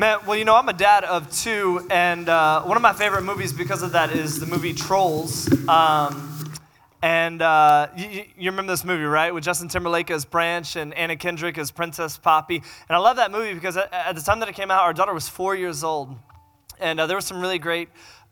[0.00, 3.22] Man, well, you know, I'm a dad of two, and uh, one of my favorite
[3.22, 5.50] movies because of that is the movie Trolls.
[5.68, 6.52] Um,
[7.02, 9.34] and uh, you, you, remember this movie, right?
[9.34, 12.58] With Justin Timberlake as Branch and Anna Kendrick as Princess Poppy.
[12.58, 15.12] And I love that movie because at, the time that it came out, our daughter
[15.12, 16.14] was four years old.
[16.78, 17.88] And uh, there were some really great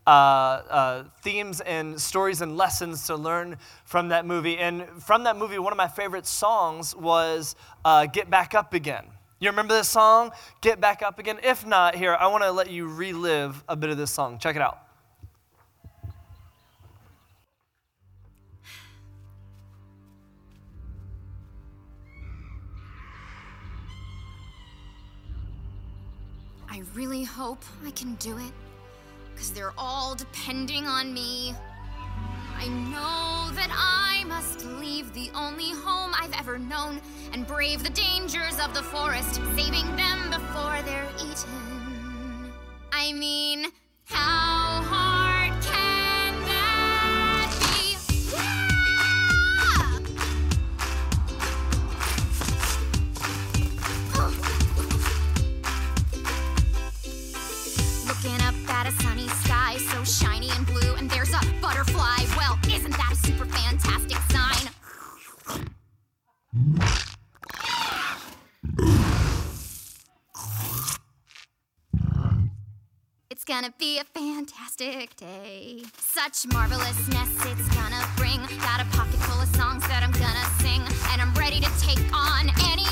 [0.06, 4.56] uh, uh, themes and stories and lessons to learn from that movie.
[4.56, 9.06] And from that movie, one of my favorite songs was uh, Get Back Up Again.
[9.38, 10.32] You remember this song?
[10.62, 11.38] Get Back Up Again?
[11.42, 14.38] If not, here, I want to let you relive a bit of this song.
[14.38, 14.78] Check it out.
[26.70, 28.52] I really hope I can do it,
[29.34, 31.54] because they're all depending on me.
[32.58, 37.00] I know that I must leave the only home I've ever known
[37.32, 42.52] and brave the dangers of the forest, saving them before they're eaten.
[42.92, 43.66] I mean,
[44.04, 45.15] how hard
[73.28, 75.82] It's gonna be a fantastic day.
[75.98, 78.40] Such marvelousness it's gonna bring.
[78.60, 80.80] Got a pocket full of songs that I'm gonna sing,
[81.12, 82.85] and I'm ready to take on anything.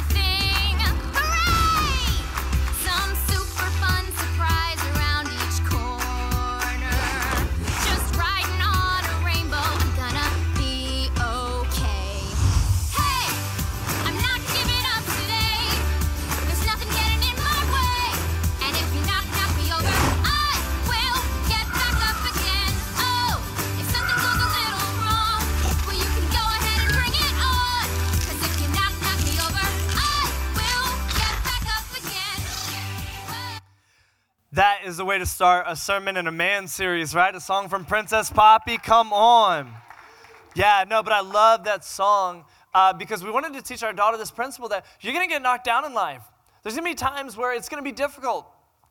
[34.84, 37.34] Is the way to start a sermon in a man series, right?
[37.34, 38.76] A song from Princess Poppy.
[38.76, 39.72] Come on.
[40.54, 44.18] Yeah, no, but I love that song uh, because we wanted to teach our daughter
[44.18, 46.22] this principle that you're going to get knocked down in life.
[46.62, 48.46] There's going to be times where it's going to be difficult.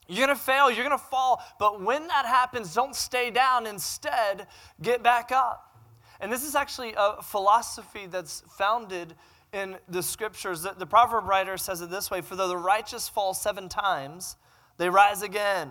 [0.07, 3.67] You're going to fail, you're going to fall, but when that happens, don't stay down.
[3.67, 4.47] Instead,
[4.81, 5.77] get back up.
[6.19, 9.13] And this is actually a philosophy that's founded
[9.53, 10.63] in the scriptures.
[10.63, 14.37] The, the proverb writer says it this way For though the righteous fall seven times,
[14.77, 15.69] they rise again.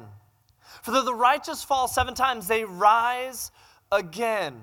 [0.82, 3.50] For though the righteous fall seven times, they rise
[3.90, 4.62] again.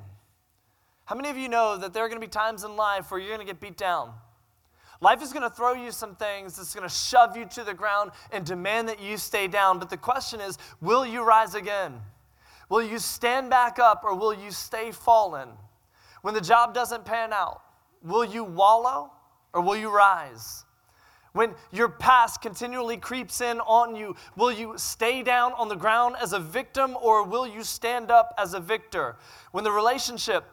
[1.05, 3.19] How many of you know that there are going to be times in life where
[3.19, 4.13] you're going to get beat down?
[5.01, 7.73] Life is going to throw you some things that's going to shove you to the
[7.73, 9.79] ground and demand that you stay down.
[9.79, 12.01] But the question is will you rise again?
[12.69, 15.49] Will you stand back up or will you stay fallen?
[16.21, 17.61] When the job doesn't pan out,
[18.03, 19.11] will you wallow
[19.53, 20.65] or will you rise?
[21.33, 26.15] When your past continually creeps in on you, will you stay down on the ground
[26.21, 29.15] as a victim or will you stand up as a victor?
[29.51, 30.45] When the relationship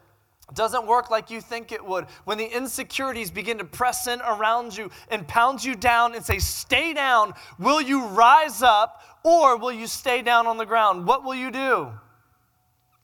[0.54, 4.76] doesn't work like you think it would, when the insecurities begin to press in around
[4.76, 9.72] you and pound you down and say, Stay down, will you rise up or will
[9.72, 11.06] you stay down on the ground?
[11.06, 11.90] What will you do?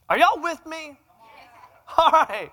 [0.08, 0.98] Are y'all with me?
[1.96, 2.52] All right.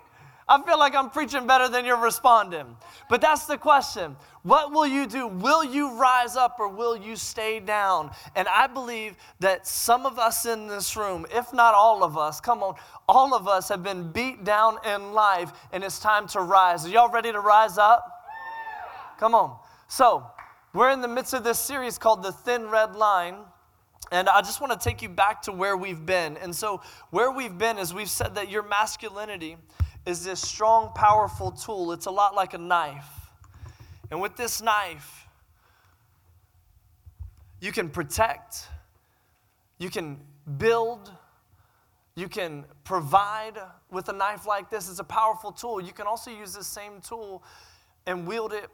[0.50, 2.76] I feel like I'm preaching better than you're responding.
[3.08, 4.16] But that's the question.
[4.42, 5.28] What will you do?
[5.28, 8.10] Will you rise up or will you stay down?
[8.34, 12.40] And I believe that some of us in this room, if not all of us,
[12.40, 12.74] come on,
[13.08, 16.84] all of us have been beat down in life and it's time to rise.
[16.84, 18.04] Are y'all ready to rise up?
[19.20, 19.56] Come on.
[19.86, 20.26] So,
[20.72, 23.36] we're in the midst of this series called The Thin Red Line.
[24.10, 26.36] And I just want to take you back to where we've been.
[26.38, 29.56] And so, where we've been is we've said that your masculinity
[30.06, 31.92] is this strong, powerful tool.
[31.92, 33.08] It's a lot like a knife.
[34.10, 35.26] And with this knife,
[37.60, 38.66] you can protect,
[39.78, 40.18] you can
[40.58, 41.10] build,
[42.16, 43.58] you can provide
[43.90, 44.88] with a knife like this.
[44.88, 45.80] It's a powerful tool.
[45.80, 47.42] You can also use this same tool
[48.06, 48.68] and wield it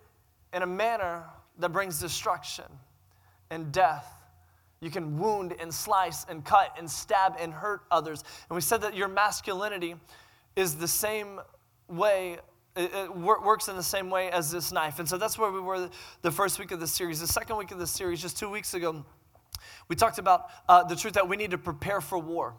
[0.53, 1.25] in a manner
[1.59, 2.65] that brings destruction
[3.50, 4.06] and death.
[4.81, 8.23] You can wound and slice and cut and stab and hurt others.
[8.49, 9.97] And we said that your masculinity
[10.56, 11.41] is the same
[11.87, 12.38] way,
[12.75, 14.99] it, works in the same way as this knife.
[14.99, 15.91] And so that's where we were
[16.23, 17.20] the first week of the series.
[17.20, 19.05] The second week of the series, just two weeks ago,
[19.88, 22.55] we talked about uh, the truth that we need to prepare for war.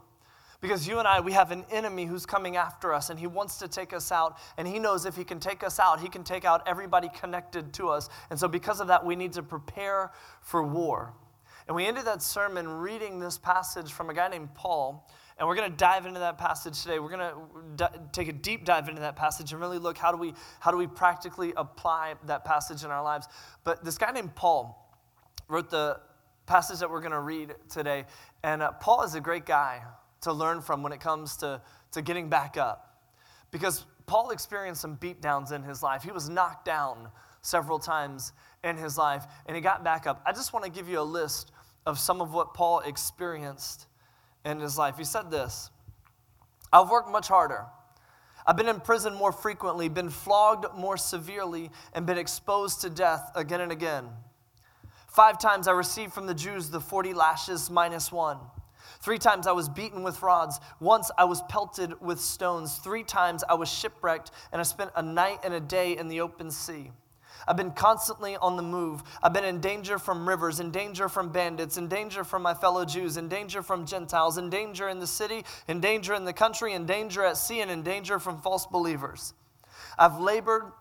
[0.59, 3.57] Because you and I, we have an enemy who's coming after us and he wants
[3.59, 4.38] to take us out.
[4.57, 7.73] And he knows if he can take us out, he can take out everybody connected
[7.73, 8.09] to us.
[8.31, 10.11] And so, because of that, we need to prepare
[10.41, 11.13] for war.
[11.67, 15.07] And we ended that sermon reading this passage from a guy named Paul.
[15.39, 16.98] And we're going to dive into that passage today.
[16.98, 17.36] We're going to
[17.75, 20.72] d- take a deep dive into that passage and really look how do we how
[20.72, 23.28] do we practically apply that passage in our lives.
[23.63, 24.84] But this guy named Paul
[25.48, 26.00] wrote the
[26.48, 28.06] passage that we're going to read today.
[28.44, 29.81] And uh, Paul is a great guy
[30.22, 31.62] to learn from when it comes to,
[31.92, 33.01] to getting back up.
[33.51, 36.04] Because Paul experienced some beatdowns in his life.
[36.04, 37.10] He was knocked down
[37.42, 40.22] several times in his life, and he got back up.
[40.25, 41.51] I just want to give you a list
[41.86, 43.88] of some of what Paul experienced
[44.45, 44.98] in his life.
[44.98, 45.69] He said this
[46.72, 47.66] I've worked much harder.
[48.45, 53.30] I've been in prison more frequently, been flogged more severely, and been exposed to death
[53.36, 54.06] again and again.
[55.10, 58.38] Five times I received from the Jews the 40 lashes minus one.
[59.01, 60.60] Three times I was beaten with rods.
[60.80, 62.75] Once I was pelted with stones.
[62.78, 66.22] Three times I was shipwrecked, and I spent a night and a day in the
[66.22, 66.92] open sea.
[67.47, 69.03] I've been constantly on the move.
[69.23, 72.83] I've been in danger from rivers, in danger from bandits, in danger from my fellow
[72.83, 76.73] Jews, in danger from Gentiles, in danger in the city, in danger in the country,
[76.73, 79.33] in danger at sea, and in danger from false believers.
[79.97, 80.71] I've labored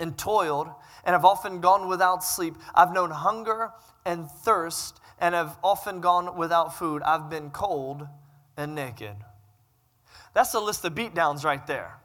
[0.00, 0.68] and toiled,
[1.04, 2.54] and have often gone without sleep.
[2.74, 3.70] I've known hunger
[4.04, 7.02] and thirst, and have often gone without food.
[7.02, 8.08] I've been cold
[8.56, 9.14] and naked.
[10.34, 11.98] That's a list of beatdowns right there.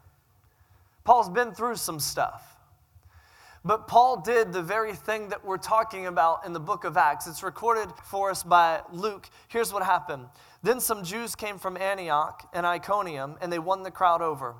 [1.04, 2.55] Paul's been through some stuff.
[3.66, 7.26] But Paul did the very thing that we're talking about in the book of Acts.
[7.26, 9.28] It's recorded for us by Luke.
[9.48, 10.26] Here's what happened.
[10.62, 14.54] Then some Jews came from Antioch and Iconium, and they won the crowd over.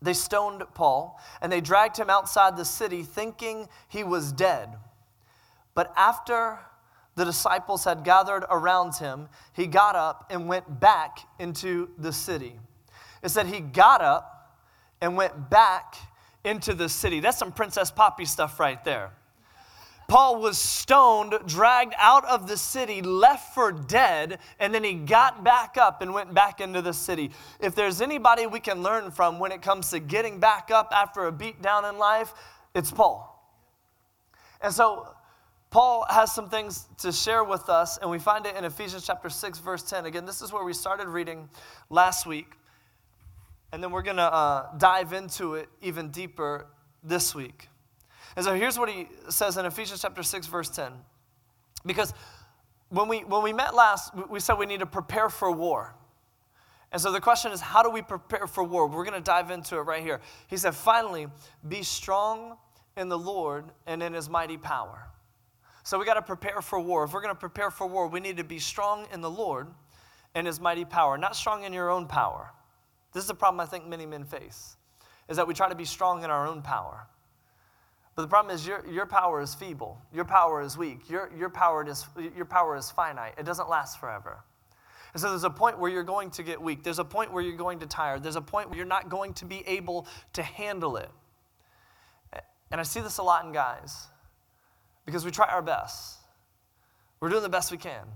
[0.00, 4.68] They stoned Paul, and they dragged him outside the city, thinking he was dead.
[5.74, 6.60] But after
[7.16, 12.54] the disciples had gathered around him, he got up and went back into the city.
[13.20, 14.60] It said he got up
[15.00, 15.96] and went back
[16.44, 17.20] into the city.
[17.20, 19.10] That's some Princess Poppy stuff right there.
[20.08, 25.42] Paul was stoned, dragged out of the city, left for dead, and then he got
[25.42, 27.30] back up and went back into the city.
[27.60, 31.26] If there's anybody we can learn from when it comes to getting back up after
[31.26, 32.34] a beat down in life,
[32.74, 33.28] it's Paul.
[34.60, 35.08] And so
[35.70, 39.30] Paul has some things to share with us, and we find it in Ephesians chapter
[39.30, 40.04] 6, verse 10.
[40.04, 41.48] Again, this is where we started reading
[41.88, 42.58] last week.
[43.72, 46.66] And then we're going to uh, dive into it even deeper
[47.02, 47.68] this week.
[48.36, 50.92] And so here's what he says in Ephesians chapter 6, verse 10.
[51.84, 52.12] Because
[52.90, 55.94] when we, when we met last, we said we need to prepare for war.
[56.92, 58.86] And so the question is, how do we prepare for war?
[58.86, 60.20] We're going to dive into it right here.
[60.46, 61.26] He said, finally,
[61.66, 62.58] be strong
[62.98, 65.08] in the Lord and in his mighty power.
[65.84, 67.04] So we got to prepare for war.
[67.04, 69.68] If we're going to prepare for war, we need to be strong in the Lord
[70.34, 72.52] and his mighty power, not strong in your own power.
[73.12, 74.76] This is a problem I think many men face,
[75.28, 77.06] is that we try to be strong in our own power.
[78.14, 80.00] But the problem is your, your power is feeble.
[80.12, 81.08] Your power is weak.
[81.08, 82.06] Your, your, power is,
[82.36, 83.34] your power is finite.
[83.38, 84.44] It doesn't last forever.
[85.14, 86.82] And so there's a point where you're going to get weak.
[86.82, 88.18] There's a point where you're going to tire.
[88.18, 91.10] There's a point where you're not going to be able to handle it.
[92.70, 94.06] And I see this a lot in guys
[95.04, 96.18] because we try our best.
[97.20, 98.06] We're doing the best we can.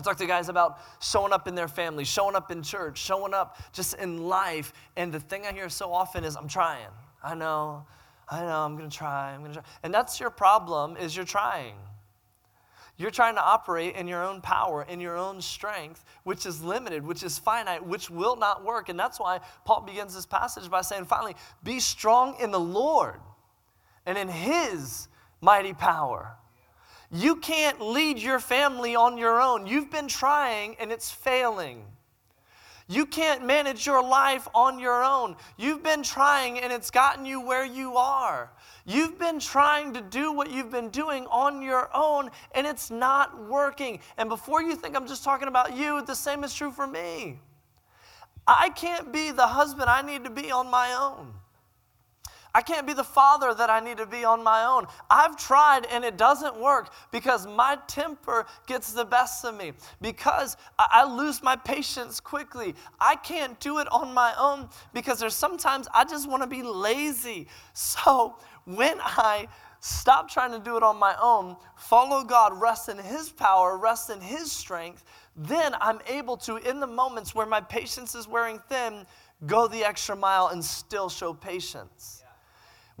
[0.00, 3.34] I talk to guys about showing up in their family, showing up in church, showing
[3.34, 4.72] up just in life.
[4.96, 6.86] And the thing I hear so often is, I'm trying.
[7.22, 7.84] I know,
[8.26, 9.62] I know, I'm gonna try, I'm gonna try.
[9.82, 11.74] And that's your problem, is you're trying.
[12.96, 17.04] You're trying to operate in your own power, in your own strength, which is limited,
[17.04, 18.88] which is finite, which will not work.
[18.88, 23.20] And that's why Paul begins this passage by saying, finally, be strong in the Lord
[24.06, 25.08] and in his
[25.42, 26.38] mighty power.
[27.12, 29.66] You can't lead your family on your own.
[29.66, 31.84] You've been trying and it's failing.
[32.86, 35.36] You can't manage your life on your own.
[35.56, 38.50] You've been trying and it's gotten you where you are.
[38.84, 43.46] You've been trying to do what you've been doing on your own and it's not
[43.46, 44.00] working.
[44.16, 47.38] And before you think I'm just talking about you, the same is true for me.
[48.46, 51.34] I can't be the husband I need to be on my own.
[52.54, 54.86] I can't be the father that I need to be on my own.
[55.08, 60.56] I've tried and it doesn't work because my temper gets the best of me, because
[60.78, 62.74] I lose my patience quickly.
[63.00, 66.62] I can't do it on my own because there's sometimes I just want to be
[66.62, 67.46] lazy.
[67.72, 69.46] So when I
[69.80, 74.10] stop trying to do it on my own, follow God, rest in His power, rest
[74.10, 75.04] in His strength,
[75.36, 79.06] then I'm able to, in the moments where my patience is wearing thin,
[79.46, 82.19] go the extra mile and still show patience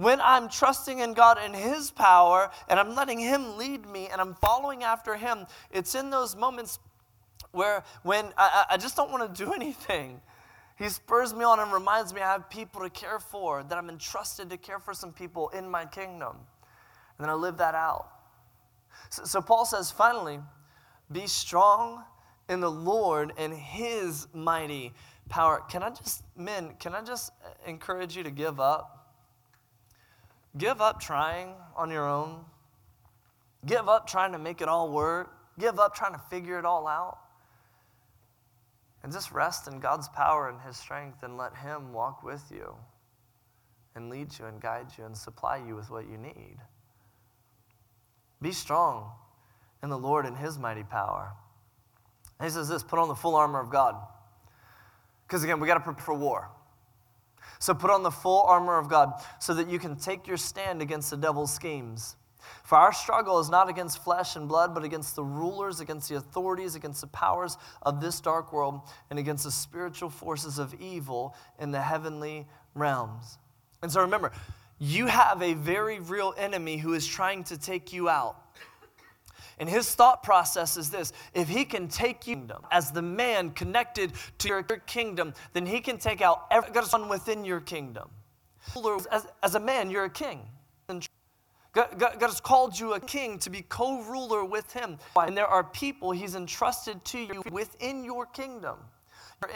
[0.00, 4.18] when I'm trusting in God and His power and I'm letting Him lead me and
[4.18, 6.78] I'm following after Him, it's in those moments
[7.52, 10.22] where when I, I just don't want to do anything.
[10.76, 13.90] He spurs me on and reminds me I have people to care for, that I'm
[13.90, 16.34] entrusted to care for some people in my kingdom.
[17.18, 18.08] And then I live that out.
[19.10, 20.40] So, so Paul says, finally,
[21.12, 22.04] be strong
[22.48, 24.94] in the Lord and his mighty
[25.28, 25.62] power.
[25.68, 28.99] Can I just, men, can I just uh, encourage you to give up?
[30.58, 32.44] Give up trying on your own.
[33.66, 35.30] Give up trying to make it all work.
[35.58, 37.18] Give up trying to figure it all out.
[39.02, 42.74] And just rest in God's power and His strength and let Him walk with you
[43.94, 46.56] and lead you and guide you and supply you with what you need.
[48.42, 49.10] Be strong
[49.82, 51.32] in the Lord and His mighty power.
[52.38, 53.96] And He says this put on the full armor of God.
[55.26, 56.50] Because again, we got to prepare for war.
[57.60, 60.82] So put on the full armor of God so that you can take your stand
[60.82, 62.16] against the devil's schemes.
[62.64, 66.16] For our struggle is not against flesh and blood, but against the rulers, against the
[66.16, 71.36] authorities, against the powers of this dark world, and against the spiritual forces of evil
[71.58, 73.38] in the heavenly realms.
[73.82, 74.32] And so remember,
[74.78, 78.36] you have a very real enemy who is trying to take you out.
[79.60, 84.12] And his thought process is this if he can take you as the man connected
[84.38, 88.08] to your kingdom, then he can take out everyone within your kingdom.
[89.12, 90.48] As, as a man, you're a king.
[91.72, 94.98] God, God, has called you a king to be co ruler with him.
[95.14, 98.78] And there are people he's entrusted to you within your kingdom.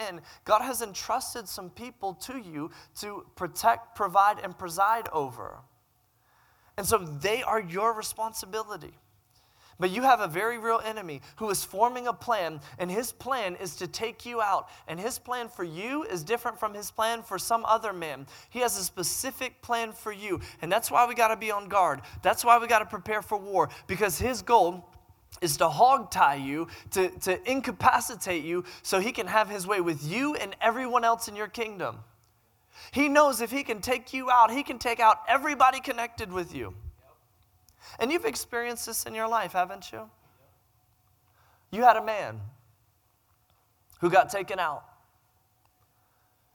[0.09, 0.21] In.
[0.45, 2.71] God has entrusted some people to you
[3.01, 5.57] to protect, provide, and preside over.
[6.77, 8.93] And so they are your responsibility.
[9.77, 13.55] But you have a very real enemy who is forming a plan, and his plan
[13.57, 14.69] is to take you out.
[14.87, 18.25] And his plan for you is different from his plan for some other man.
[18.49, 20.39] He has a specific plan for you.
[20.61, 22.01] And that's why we got to be on guard.
[22.21, 24.89] That's why we got to prepare for war, because his goal
[25.41, 29.81] is to hog tie you, to, to incapacitate you, so he can have his way
[29.81, 31.97] with you and everyone else in your kingdom.
[32.91, 36.55] He knows if he can take you out, he can take out everybody connected with
[36.55, 36.73] you.
[37.99, 40.09] And you've experienced this in your life, haven't you?
[41.71, 42.41] You had a man
[43.99, 44.83] who got taken out,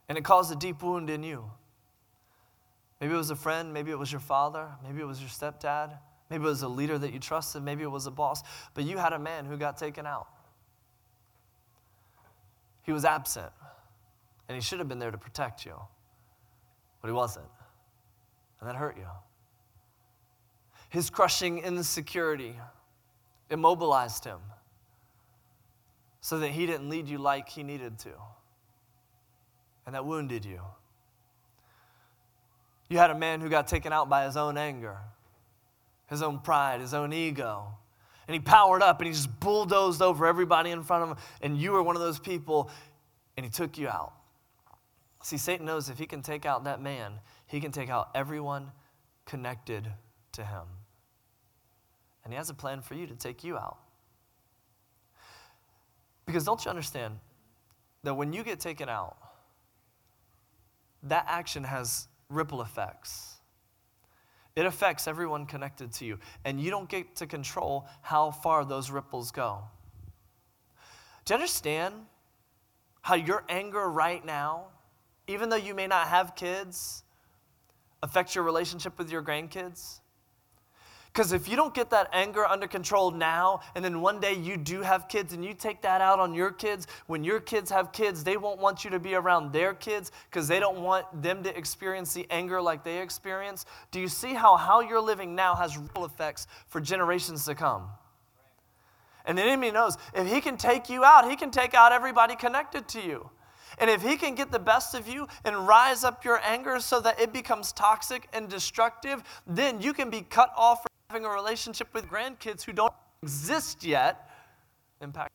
[0.08, 1.50] and it caused a deep wound in you.
[3.00, 5.98] Maybe it was a friend, maybe it was your father, maybe it was your stepdad,
[6.28, 8.42] maybe it was a leader that you trusted, maybe it was a boss,
[8.74, 10.28] but you had a man who got taken out.
[12.82, 13.52] He was absent,
[14.48, 15.74] and he should have been there to protect you,
[17.00, 17.46] but he wasn't.
[18.60, 19.06] And that hurt you.
[20.90, 22.56] His crushing insecurity
[23.48, 24.40] immobilized him
[26.20, 28.10] so that he didn't lead you like he needed to.
[29.86, 30.60] And that wounded you.
[32.88, 34.98] You had a man who got taken out by his own anger,
[36.08, 37.68] his own pride, his own ego.
[38.26, 41.16] And he powered up and he just bulldozed over everybody in front of him.
[41.40, 42.68] And you were one of those people,
[43.36, 44.12] and he took you out.
[45.22, 47.12] See, Satan knows if he can take out that man,
[47.46, 48.72] he can take out everyone
[49.24, 49.88] connected
[50.32, 50.64] to him.
[52.24, 53.78] And He has a plan for you to take you out.
[56.26, 57.18] Because don't you understand
[58.02, 59.16] that when you get taken out,
[61.02, 63.36] that action has ripple effects.
[64.56, 68.90] It affects everyone connected to you, and you don't get to control how far those
[68.90, 69.62] ripples go.
[71.24, 71.94] Do you understand
[73.02, 74.66] how your anger right now,
[75.26, 77.04] even though you may not have kids,
[78.02, 79.99] affects your relationship with your grandkids?
[81.12, 84.56] Because if you don't get that anger under control now, and then one day you
[84.56, 87.90] do have kids and you take that out on your kids, when your kids have
[87.90, 91.42] kids, they won't want you to be around their kids because they don't want them
[91.42, 93.66] to experience the anger like they experience.
[93.90, 97.88] Do you see how how you're living now has ripple effects for generations to come?
[99.24, 102.36] And the enemy knows if he can take you out, he can take out everybody
[102.36, 103.30] connected to you.
[103.78, 107.00] And if he can get the best of you and rise up your anger so
[107.00, 111.92] that it becomes toxic and destructive, then you can be cut off having a relationship
[111.92, 114.30] with grandkids who don't exist yet
[115.00, 115.32] impact.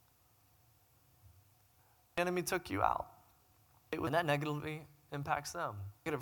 [2.16, 3.08] The enemy took you out.
[3.92, 5.76] And that negatively impacts them.
[6.06, 6.18] Do you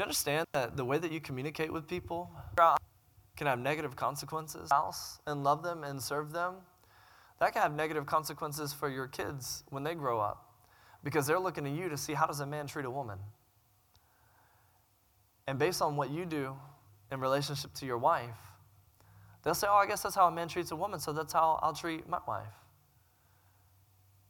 [0.00, 2.30] understand that the way that you communicate with people
[3.36, 4.70] can have negative consequences?
[4.70, 6.54] House And love them and serve them?
[7.38, 10.54] That can have negative consequences for your kids when they grow up
[11.04, 13.18] because they're looking to you to see how does a man treat a woman.
[15.46, 16.56] And based on what you do
[17.10, 18.36] in relationship to your wife,
[19.42, 21.58] they'll say, Oh, I guess that's how a man treats a woman, so that's how
[21.62, 22.46] I'll treat my wife.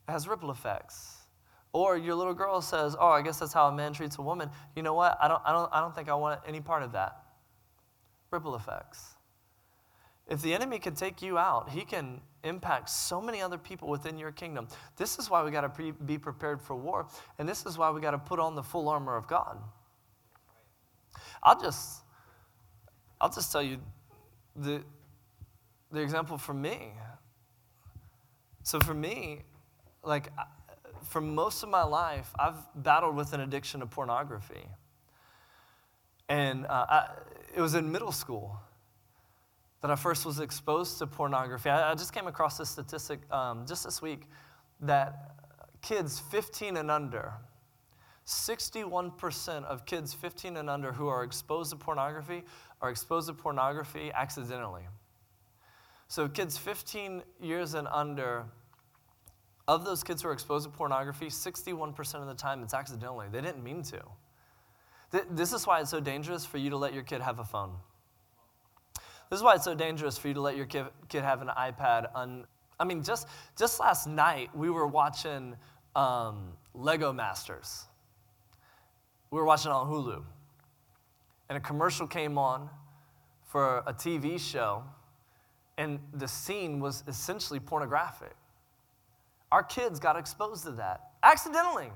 [0.09, 1.17] It has ripple effects.
[1.73, 4.51] Or your little girl says, Oh, I guess that's how a man treats a woman.
[4.75, 5.17] You know what?
[5.21, 7.17] I don't, I don't, I don't think I want any part of that.
[8.31, 9.15] Ripple effects.
[10.29, 14.17] If the enemy can take you out, he can impact so many other people within
[14.17, 14.69] your kingdom.
[14.97, 17.09] This is why we got to pre- be prepared for war,
[17.39, 19.59] and this is why we got to put on the full armor of God.
[21.43, 22.00] I'll just
[23.21, 23.79] I'll just tell you,
[24.57, 24.83] the,
[25.93, 26.93] the example for me.
[28.63, 29.41] So for me,
[30.03, 30.31] like,
[31.09, 34.67] for most of my life, I've battled with an addiction to pornography.
[36.29, 37.09] And uh, I,
[37.55, 38.59] it was in middle school
[39.81, 41.71] that I first was exposed to pornography.
[41.71, 44.23] I, I just came across this statistic um, just this week
[44.83, 45.37] that
[45.83, 47.33] kids 15 and under,
[48.27, 52.45] 61% of kids 15 and under who are exposed to pornography
[52.81, 54.83] are exposed to pornography accidentally.
[56.09, 58.45] So, kids 15 years and under,
[59.69, 63.27] of those kids who are exposed to pornography, 61% of the time it's accidentally.
[63.31, 64.03] They didn't mean to.
[65.31, 67.73] This is why it's so dangerous for you to let your kid have a phone.
[69.29, 71.49] This is why it's so dangerous for you to let your kid, kid have an
[71.49, 72.11] iPad.
[72.15, 72.45] Un,
[72.81, 75.55] I mean, just, just last night, we were watching
[75.95, 77.85] um, Lego Masters.
[79.31, 80.25] We were watching on Hulu.
[81.51, 82.71] And a commercial came on
[83.43, 84.85] for a TV show,
[85.77, 88.37] and the scene was essentially pornographic.
[89.51, 91.91] Our kids got exposed to that accidentally.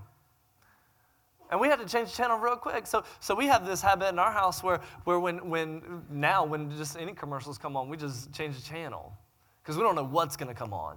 [1.52, 2.84] And we had to change the channel real quick.
[2.84, 6.76] So, so we have this habit in our house where, where when, when now, when
[6.76, 9.16] just any commercials come on, we just change the channel
[9.62, 10.96] because we don't know what's going to come on.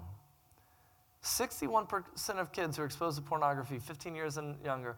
[1.23, 4.95] 61% of kids who are exposed to pornography, 15 years and younger,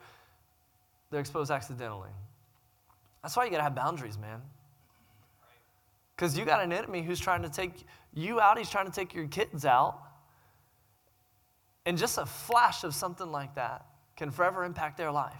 [1.11, 2.11] they're exposed accidentally.
[3.21, 4.41] That's why you got to have boundaries, man.
[6.15, 9.13] Because you got an enemy who's trying to take you out, he's trying to take
[9.13, 9.99] your kids out.
[11.85, 13.85] And just a flash of something like that
[14.15, 15.33] can forever impact their life.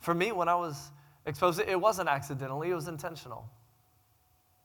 [0.00, 0.90] For me, when I was
[1.24, 3.48] exposed, it wasn't accidentally, it was intentional.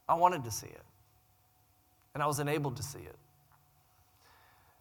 [0.08, 0.82] I wanted to see it,
[2.14, 3.16] and I was enabled to see it.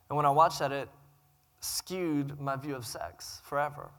[0.10, 0.90] And when I watched that, it
[1.62, 3.90] skewed my view of sex forever.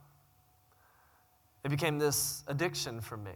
[1.63, 3.31] It became this addiction for me.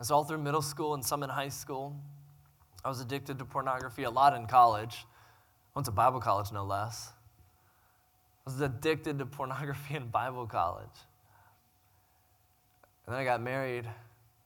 [0.00, 1.96] It's all through middle school and some in high school.
[2.84, 5.06] I was addicted to pornography a lot in college.
[5.74, 7.12] Went to Bible college, no less
[8.48, 10.86] I was addicted to pornography in Bible college.
[13.06, 13.86] And then I got married,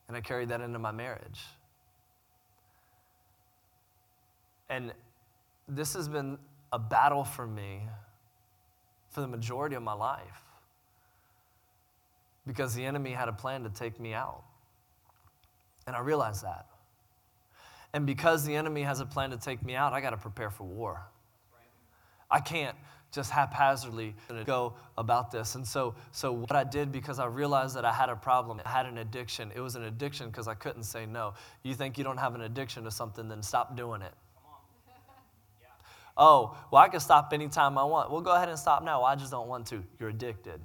[0.09, 1.41] and I carried that into my marriage.
[4.69, 4.93] And
[5.69, 6.39] this has been
[6.73, 7.83] a battle for me
[9.11, 10.43] for the majority of my life
[12.47, 14.43] because the enemy had a plan to take me out.
[15.87, 16.67] And I realized that.
[17.93, 20.51] And because the enemy has a plan to take me out, I got to prepare
[20.51, 21.03] for war.
[22.31, 22.77] I can't
[23.13, 24.15] just haphazardly
[24.47, 25.55] go about this.
[25.55, 28.71] And so, so what I did because I realized that I had a problem, I
[28.71, 29.53] had an addiction.
[29.55, 31.35] It was an addiction because I couldn't say no.
[31.63, 34.15] You think you don't have an addiction to something, then stop doing it.
[36.17, 38.11] Oh, well, I can stop anytime I want.
[38.11, 39.01] Well, go ahead and stop now.
[39.01, 39.83] Well, I just don't want to.
[39.99, 40.61] You're addicted.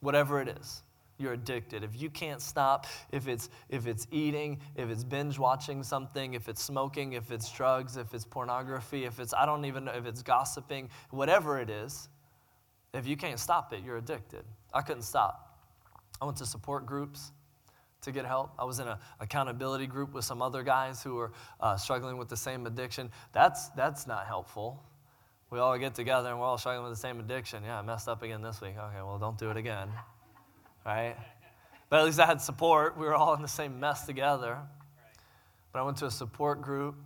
[0.00, 0.82] Whatever it is
[1.20, 1.84] you're addicted.
[1.84, 6.48] If you can't stop, if it's if it's eating, if it's binge watching something, if
[6.48, 10.06] it's smoking, if it's drugs, if it's pornography, if it's I don't even know if
[10.06, 12.08] it's gossiping, whatever it is,
[12.94, 14.44] if you can't stop it, you're addicted.
[14.72, 15.58] I couldn't stop.
[16.20, 17.32] I went to support groups
[18.02, 18.52] to get help.
[18.58, 22.28] I was in an accountability group with some other guys who were uh, struggling with
[22.28, 23.10] the same addiction.
[23.32, 24.82] That's that's not helpful.
[25.50, 27.64] We all get together and we're all struggling with the same addiction.
[27.64, 28.76] Yeah, I messed up again this week.
[28.78, 29.90] Okay, well, don't do it again
[30.84, 31.16] right?
[31.88, 32.96] But at least I had support.
[32.96, 34.58] We were all in the same mess together.
[35.72, 36.96] But I went to a support group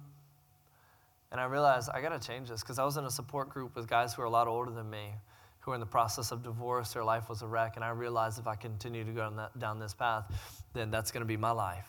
[1.35, 3.75] and I realized I got to change this because I was in a support group
[3.75, 5.15] with guys who are a lot older than me,
[5.61, 6.93] who were in the process of divorce.
[6.93, 7.77] Their life was a wreck.
[7.77, 10.33] And I realized if I continue to go down, that, down this path,
[10.75, 11.89] then that's going to be my life.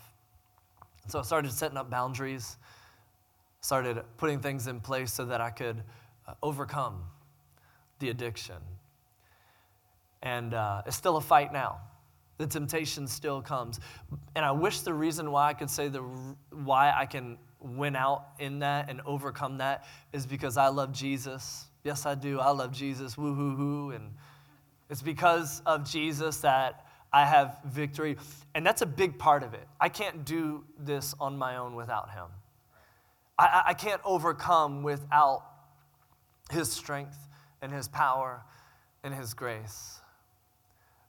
[1.07, 2.57] So I started setting up boundaries,
[3.61, 5.83] started putting things in place so that I could
[6.27, 7.03] uh, overcome
[7.99, 8.55] the addiction.
[10.25, 11.79] And uh, it's still a fight now.
[12.37, 13.79] The temptation still comes.
[14.35, 16.01] And I wish the reason why I could say the
[16.51, 21.67] why I can win out in that and overcome that is because I love Jesus.
[21.83, 22.39] Yes, I do.
[22.39, 23.17] I love Jesus.
[23.17, 23.91] Woo hoo hoo.
[23.91, 24.13] And
[24.89, 28.17] it's because of Jesus that I have victory.
[28.53, 29.67] And that's a big part of it.
[29.79, 32.27] I can't do this on my own without Him.
[33.37, 35.43] I, I can't overcome without
[36.51, 37.17] His strength
[37.61, 38.41] and His power
[39.03, 39.99] and His grace.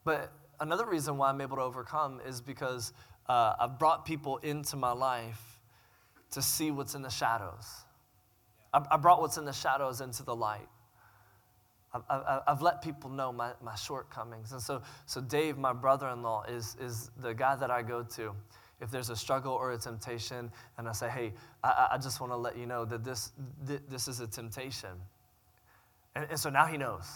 [0.06, 2.92] But another reason why I'm able to overcome is because
[3.28, 5.60] uh, I've brought people into my life
[6.30, 7.66] to see what's in the shadows.
[8.72, 10.68] I, I brought what's in the shadows into the light.
[11.92, 14.52] I've, I've, I've, let people know my, my shortcomings.
[14.52, 18.04] And so, so Dave, my brother in law, is, is the guy that I go
[18.14, 18.32] to.
[18.80, 21.32] If there's a struggle or a temptation, and I say, hey,
[21.64, 23.32] I, I just want to let you know that this,
[23.88, 24.90] this is a temptation.
[26.14, 27.06] And, and so now he knows.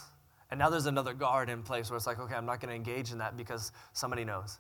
[0.50, 2.74] And now there's another guard in place where it's like, okay, I'm not going to
[2.74, 4.58] engage in that because somebody knows.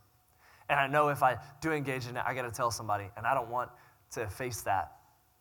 [0.68, 3.10] And I know if I do engage in it, I got to tell somebody.
[3.16, 3.70] And I don't want
[4.12, 4.92] to face that.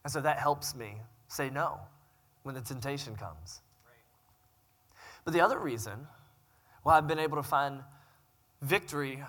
[0.04, 0.96] And so that helps me
[1.28, 1.80] say no
[2.44, 3.62] when the temptation comes.
[5.24, 6.08] But the other reason
[6.82, 7.82] why I've been able to find
[8.62, 9.24] victory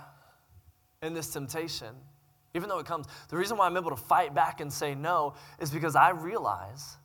[1.03, 1.95] in this temptation,
[2.55, 5.35] even though it comes, the reason why I'm able to fight back and say no
[5.59, 6.97] is because I realize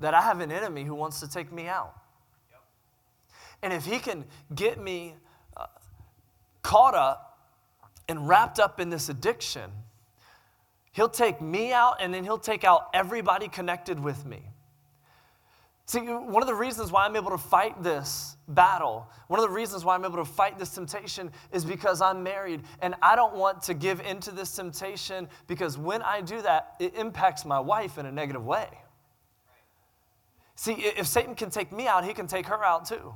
[0.00, 1.94] that I have an enemy who wants to take me out.
[3.62, 5.14] And if he can get me
[5.56, 5.66] uh,
[6.62, 7.38] caught up
[8.08, 9.70] and wrapped up in this addiction,
[10.92, 14.42] he'll take me out and then he'll take out everybody connected with me.
[15.86, 19.54] See, one of the reasons why I'm able to fight this battle, one of the
[19.54, 23.34] reasons why I'm able to fight this temptation is because I'm married and I don't
[23.34, 27.98] want to give into this temptation because when I do that, it impacts my wife
[27.98, 28.68] in a negative way.
[30.56, 33.14] See, if Satan can take me out, he can take her out too.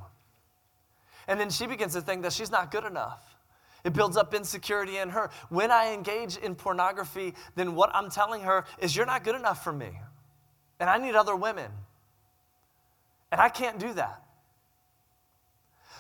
[1.29, 3.23] And then she begins to think that she's not good enough.
[3.85, 5.31] It builds up insecurity in her.
[5.51, 9.63] When I engage in pornography, then what I'm telling her is, You're not good enough
[9.63, 9.91] for me.
[10.81, 11.71] And I need other women.
[13.31, 14.23] And I can't do that.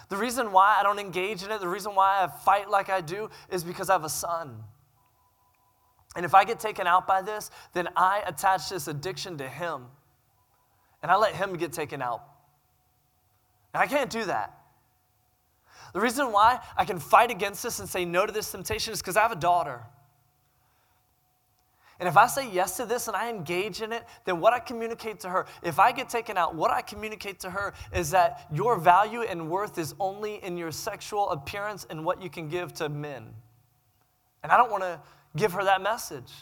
[0.08, 3.02] The reason why I don't engage in it, the reason why I fight like I
[3.02, 4.64] do, is because I have a son.
[6.16, 9.84] And if I get taken out by this, then I attach this addiction to him.
[11.02, 12.24] And I let him get taken out.
[13.74, 14.57] And I can't do that.
[15.92, 19.00] The reason why I can fight against this and say no to this temptation is
[19.00, 19.82] because I have a daughter.
[22.00, 24.60] And if I say yes to this and I engage in it, then what I
[24.60, 28.46] communicate to her, if I get taken out, what I communicate to her is that
[28.52, 32.72] your value and worth is only in your sexual appearance and what you can give
[32.74, 33.34] to men.
[34.44, 35.00] And I don't want to
[35.34, 36.32] give her that message.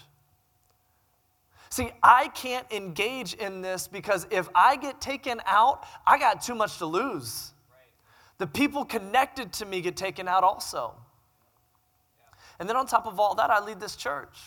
[1.71, 6.55] See, I can't engage in this because if I get taken out, I got too
[6.55, 7.53] much to lose.
[8.39, 10.95] The people connected to me get taken out also.
[12.59, 14.39] And then on top of all that, I lead this church.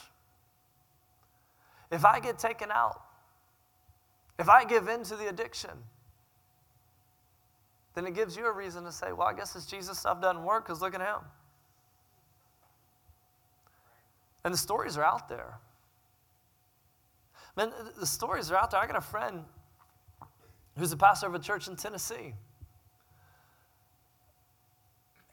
[1.91, 3.01] If I get taken out,
[4.37, 5.71] if I give in to the addiction,
[7.95, 10.43] then it gives you a reason to say, well, I guess this Jesus stuff doesn't
[10.43, 11.19] work because look at him.
[14.43, 15.59] And the stories are out there.
[17.57, 18.79] Man, the stories are out there.
[18.79, 19.43] I got a friend
[20.77, 22.33] who's a pastor of a church in Tennessee.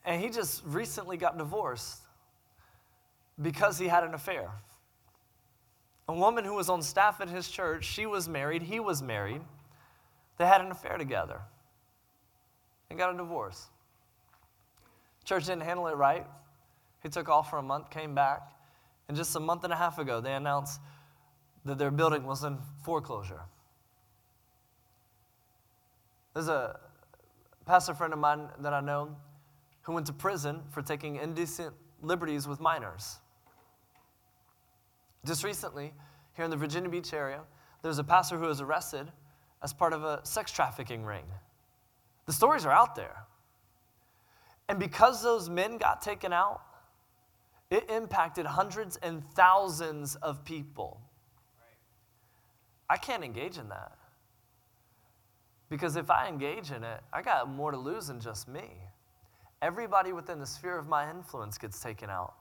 [0.06, 2.00] And he just recently got divorced
[3.42, 4.50] because he had an affair.
[6.08, 9.42] A woman who was on staff at his church, she was married, he was married.
[10.38, 11.40] They had an affair together
[12.88, 13.66] and got a divorce.
[15.24, 16.24] Church didn't handle it right.
[17.02, 18.52] He took off for a month, came back,
[19.08, 20.80] and just a month and a half ago, they announced
[21.64, 23.40] that their building was in foreclosure.
[26.32, 26.78] There's a
[27.64, 29.16] pastor friend of mine that I know
[29.86, 31.72] who went to prison for taking indecent
[32.02, 33.18] liberties with minors.
[35.24, 35.94] Just recently,
[36.34, 37.40] here in the Virginia Beach area,
[37.82, 39.12] there's a pastor who was arrested
[39.62, 41.22] as part of a sex trafficking ring.
[42.26, 43.16] The stories are out there.
[44.68, 46.62] And because those men got taken out,
[47.70, 51.00] it impacted hundreds and thousands of people.
[52.90, 53.96] I can't engage in that.
[55.68, 58.80] Because if I engage in it, I got more to lose than just me.
[59.66, 62.34] Everybody within the sphere of my influence gets taken out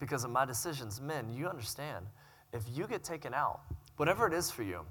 [0.00, 1.02] because of my decisions.
[1.02, 2.06] Men, you understand,
[2.54, 3.60] if you get taken out,
[3.98, 4.86] whatever it is for you,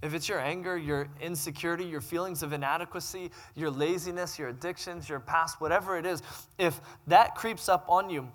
[0.00, 5.18] if it's your anger, your insecurity, your feelings of inadequacy, your laziness, your addictions, your
[5.18, 6.22] past, whatever it is,
[6.56, 8.28] if that creeps up on you,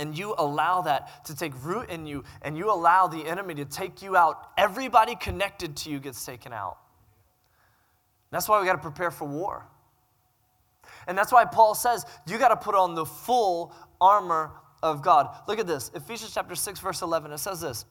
[0.00, 3.64] and you allow that to take root in you, and you allow the enemy to
[3.64, 6.78] take you out, everybody connected to you gets taken out.
[8.32, 9.64] That's why we got to prepare for war.
[11.06, 15.34] And that's why Paul says you got to put on the full armor of God.
[15.48, 17.32] Look at this Ephesians chapter 6, verse 11.
[17.32, 17.84] It says this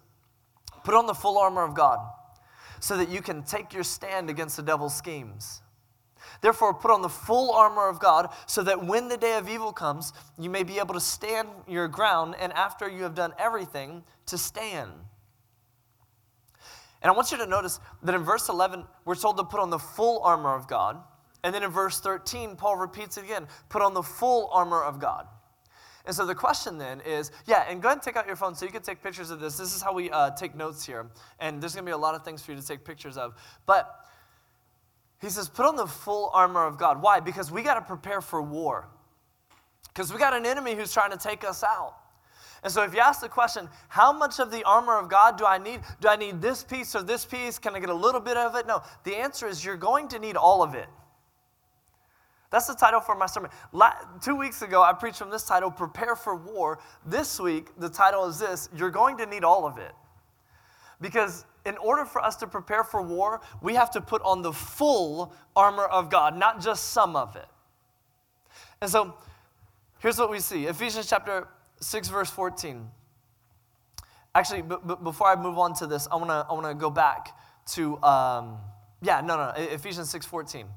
[0.83, 1.99] Put on the full armor of God
[2.79, 5.61] so that you can take your stand against the devil's schemes.
[6.41, 9.71] Therefore, put on the full armor of God so that when the day of evil
[9.71, 14.03] comes, you may be able to stand your ground, and after you have done everything,
[14.27, 14.91] to stand.
[17.01, 19.69] And I want you to notice that in verse 11, we're told to put on
[19.69, 20.97] the full armor of God.
[21.45, 24.99] And then in verse 13, Paul repeats it again put on the full armor of
[24.99, 25.27] God.
[26.07, 28.55] And so the question then is yeah, and go ahead and take out your phone
[28.55, 29.55] so you can take pictures of this.
[29.55, 31.05] This is how we uh, take notes here.
[31.39, 33.35] And there's going to be a lot of things for you to take pictures of.
[33.67, 34.07] But
[35.21, 36.99] he says, put on the full armor of God.
[36.99, 37.19] Why?
[37.19, 38.87] Because we got to prepare for war.
[39.93, 41.93] Because we got an enemy who's trying to take us out.
[42.63, 45.45] And so, if you ask the question, how much of the armor of God do
[45.45, 45.81] I need?
[46.01, 47.59] Do I need this piece or this piece?
[47.59, 48.65] Can I get a little bit of it?
[48.65, 48.81] No.
[49.03, 50.87] The answer is you're going to need all of it.
[52.51, 53.51] That's the title for my sermon.
[53.71, 56.79] La- two weeks ago, I preached from this title, Prepare for War.
[57.05, 59.93] This week, the title is this You're going to need all of it.
[61.01, 64.53] Because in order for us to prepare for war, we have to put on the
[64.53, 67.47] full armor of God, not just some of it.
[68.81, 69.15] And so
[69.99, 71.47] here's what we see Ephesians chapter
[71.81, 72.87] 6, verse 14.
[74.33, 77.37] Actually, b- b- before I move on to this, I wanna, I wanna go back
[77.67, 78.57] to, um,
[79.01, 80.67] yeah, no, no, Ephesians 6, 14.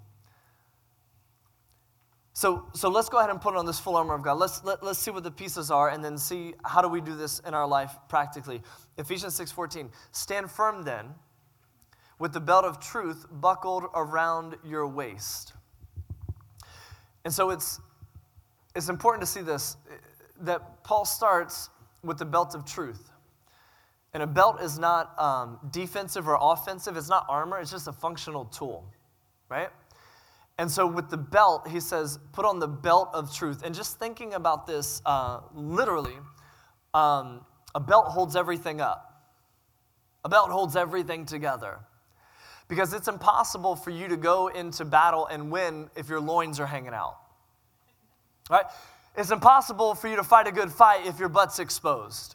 [2.38, 4.34] So, so let's go ahead and put on this full armor of God.
[4.34, 7.16] Let's, let, let's see what the pieces are and then see how do we do
[7.16, 8.62] this in our life practically.
[8.96, 9.90] Ephesians 6:14.
[10.12, 11.06] Stand firm then
[12.20, 15.54] with the belt of truth buckled around your waist.
[17.24, 17.80] And so it's,
[18.76, 19.76] it's important to see this
[20.42, 21.70] that Paul starts
[22.04, 23.10] with the belt of truth.
[24.14, 27.92] And a belt is not um, defensive or offensive, it's not armor, it's just a
[27.92, 28.84] functional tool,
[29.48, 29.70] right?
[30.58, 33.62] And so, with the belt, he says, put on the belt of truth.
[33.64, 36.16] And just thinking about this uh, literally,
[36.94, 39.22] um, a belt holds everything up,
[40.24, 41.78] a belt holds everything together.
[42.66, 46.66] Because it's impossible for you to go into battle and win if your loins are
[46.66, 47.16] hanging out.
[48.50, 48.66] Right?
[49.16, 52.34] It's impossible for you to fight a good fight if your butt's exposed.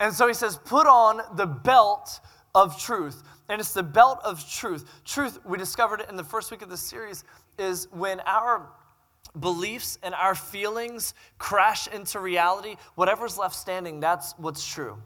[0.00, 2.20] And so he says, put on the belt
[2.54, 3.22] of truth.
[3.48, 4.90] And it's the belt of truth.
[5.04, 7.24] Truth, we discovered it in the first week of the series,
[7.58, 8.68] is when our
[9.38, 14.96] beliefs and our feelings crash into reality, whatever's left standing, that's what's true.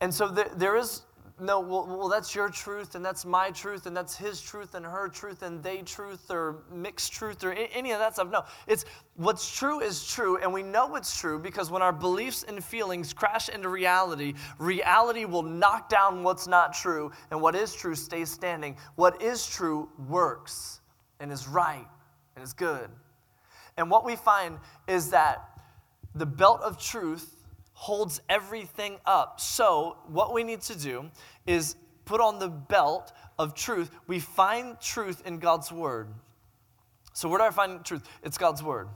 [0.00, 1.02] And so there, there is
[1.40, 4.86] no, well, well, that's your truth, and that's my truth, and that's his truth, and
[4.86, 8.30] her truth, and they truth, or mixed truth, or any of that stuff.
[8.30, 8.84] No, it's
[9.16, 13.12] what's true is true, and we know it's true because when our beliefs and feelings
[13.12, 18.30] crash into reality, reality will knock down what's not true, and what is true stays
[18.30, 18.76] standing.
[18.94, 20.82] What is true works,
[21.18, 21.86] and is right,
[22.36, 22.88] and is good.
[23.76, 25.48] And what we find is that
[26.14, 27.33] the belt of truth
[27.84, 29.38] holds everything up.
[29.38, 31.10] So, what we need to do
[31.46, 33.90] is put on the belt of truth.
[34.06, 36.08] We find truth in God's word.
[37.12, 38.08] So, where do I find truth?
[38.22, 38.88] It's God's word.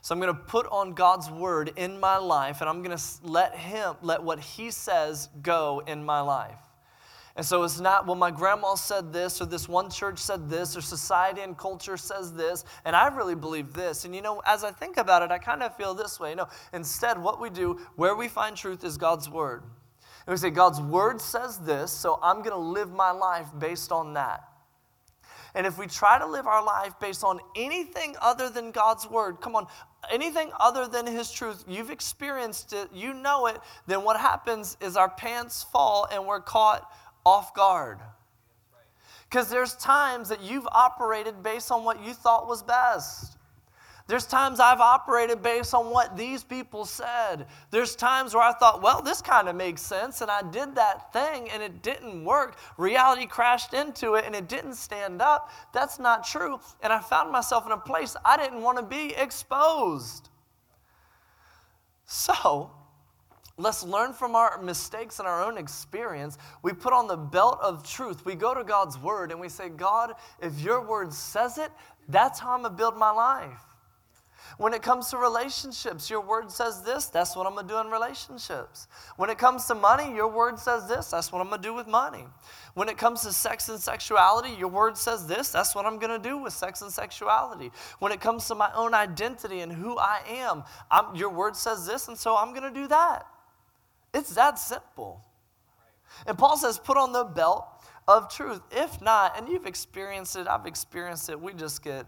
[0.00, 3.04] So, I'm going to put on God's word in my life and I'm going to
[3.24, 6.65] let Him, let what He says go in my life.
[7.36, 10.74] And so it's not, well, my grandma said this, or this one church said this,
[10.74, 14.06] or society and culture says this, and I really believe this.
[14.06, 16.34] And you know, as I think about it, I kind of feel this way.
[16.34, 19.62] No, instead, what we do, where we find truth, is God's Word.
[20.26, 23.92] And we say, God's Word says this, so I'm going to live my life based
[23.92, 24.42] on that.
[25.54, 29.42] And if we try to live our life based on anything other than God's Word,
[29.42, 29.66] come on,
[30.10, 34.96] anything other than His truth, you've experienced it, you know it, then what happens is
[34.96, 36.90] our pants fall and we're caught
[37.26, 37.98] off guard.
[39.28, 43.36] Because there's times that you've operated based on what you thought was best.
[44.06, 47.46] There's times I've operated based on what these people said.
[47.72, 51.12] There's times where I thought, well, this kind of makes sense, and I did that
[51.12, 52.56] thing and it didn't work.
[52.78, 55.50] Reality crashed into it and it didn't stand up.
[55.72, 56.60] That's not true.
[56.84, 60.28] And I found myself in a place I didn't want to be exposed.
[62.04, 62.70] So,
[63.58, 66.36] Let's learn from our mistakes and our own experience.
[66.62, 68.24] We put on the belt of truth.
[68.26, 71.70] We go to God's word and we say, God, if your word says it,
[72.08, 73.60] that's how I'm going to build my life.
[74.58, 77.80] When it comes to relationships, your word says this, that's what I'm going to do
[77.80, 78.88] in relationships.
[79.16, 81.74] When it comes to money, your word says this, that's what I'm going to do
[81.74, 82.24] with money.
[82.74, 86.22] When it comes to sex and sexuality, your word says this, that's what I'm going
[86.22, 87.70] to do with sex and sexuality.
[87.98, 91.86] When it comes to my own identity and who I am, I'm, your word says
[91.86, 93.26] this, and so I'm going to do that.
[94.14, 95.24] It's that simple.
[96.26, 97.66] And Paul says, put on the belt
[98.08, 98.60] of truth.
[98.70, 102.06] If not, and you've experienced it, I've experienced it, we just get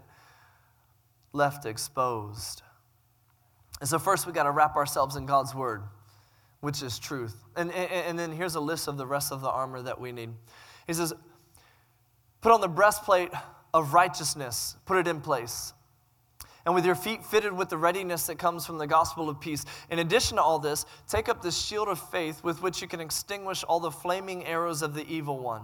[1.33, 2.63] left exposed.
[3.79, 5.83] And so, first, we got to wrap ourselves in God's word,
[6.61, 7.35] which is truth.
[7.55, 10.11] And, and, and then here's a list of the rest of the armor that we
[10.11, 10.31] need.
[10.87, 11.13] He says,
[12.41, 13.31] put on the breastplate
[13.73, 15.73] of righteousness, put it in place
[16.69, 19.65] and with your feet fitted with the readiness that comes from the gospel of peace.
[19.89, 22.99] In addition to all this, take up the shield of faith with which you can
[22.99, 25.63] extinguish all the flaming arrows of the evil one.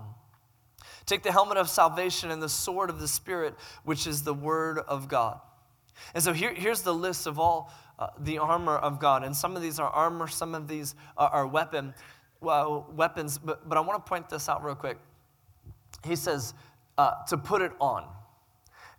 [1.05, 4.79] Take the helmet of salvation and the sword of the Spirit, which is the word
[4.79, 5.39] of God.
[6.15, 9.23] And so here, here's the list of all uh, the armor of God.
[9.23, 11.93] And some of these are armor, some of these are, are weapon,
[12.41, 13.37] well, weapons.
[13.37, 14.97] But, but I want to point this out real quick.
[16.03, 16.55] He says
[16.97, 18.07] uh, to put it on.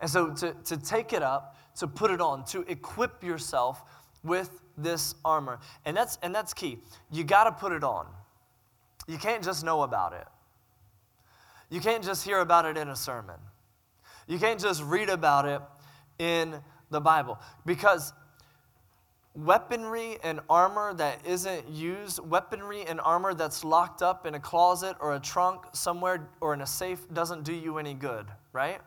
[0.01, 3.83] And so to, to take it up, to put it on, to equip yourself
[4.23, 5.59] with this armor.
[5.85, 6.79] And that's, and that's key.
[7.11, 8.07] You got to put it on.
[9.07, 10.27] You can't just know about it.
[11.71, 13.37] You can't just hear about it in a sermon.
[14.27, 15.61] You can't just read about it
[16.19, 16.57] in
[16.91, 17.39] the Bible.
[17.65, 18.13] Because
[19.35, 24.97] weaponry and armor that isn't used, weaponry and armor that's locked up in a closet
[25.01, 28.81] or a trunk somewhere or in a safe doesn't do you any good, right?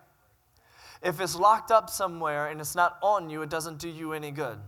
[1.01, 4.31] If it's locked up somewhere and it's not on you, it doesn't do you any
[4.31, 4.59] good.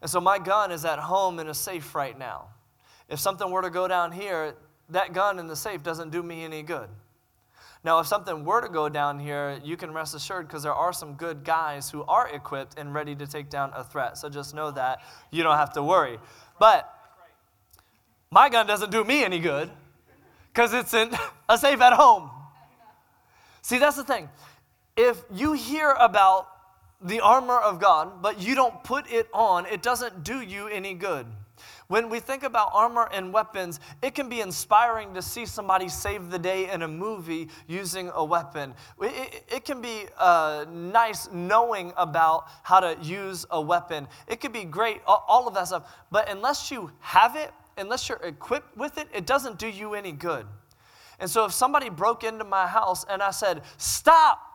[0.00, 2.48] And so my gun is at home in a safe right now.
[3.08, 4.54] If something were to go down here,
[4.90, 6.88] that gun in the safe doesn't do me any good.
[7.84, 10.92] Now, if something were to go down here, you can rest assured because there are
[10.92, 14.16] some good guys who are equipped and ready to take down a threat.
[14.16, 16.18] So just know that you don't have to worry.
[16.58, 16.90] But
[18.30, 19.70] my gun doesn't do me any good
[20.52, 21.10] because it's in
[21.48, 22.30] a safe at home.
[23.60, 24.30] See, that's the thing.
[24.96, 26.48] If you hear about
[27.00, 30.94] the armor of God, but you don't put it on, it doesn't do you any
[30.94, 31.26] good.
[31.88, 36.30] When we think about armor and weapons, it can be inspiring to see somebody save
[36.30, 38.74] the day in a movie using a weapon.
[39.00, 44.08] It, it, can be uh, nice knowing about how to use a weapon.
[44.26, 45.94] It could be great, all of that stuff.
[46.10, 50.12] But unless you have it, unless you're equipped with it, it doesn't do you any
[50.12, 50.46] good.
[51.20, 54.53] And so if somebody broke into my house and I said, Stop,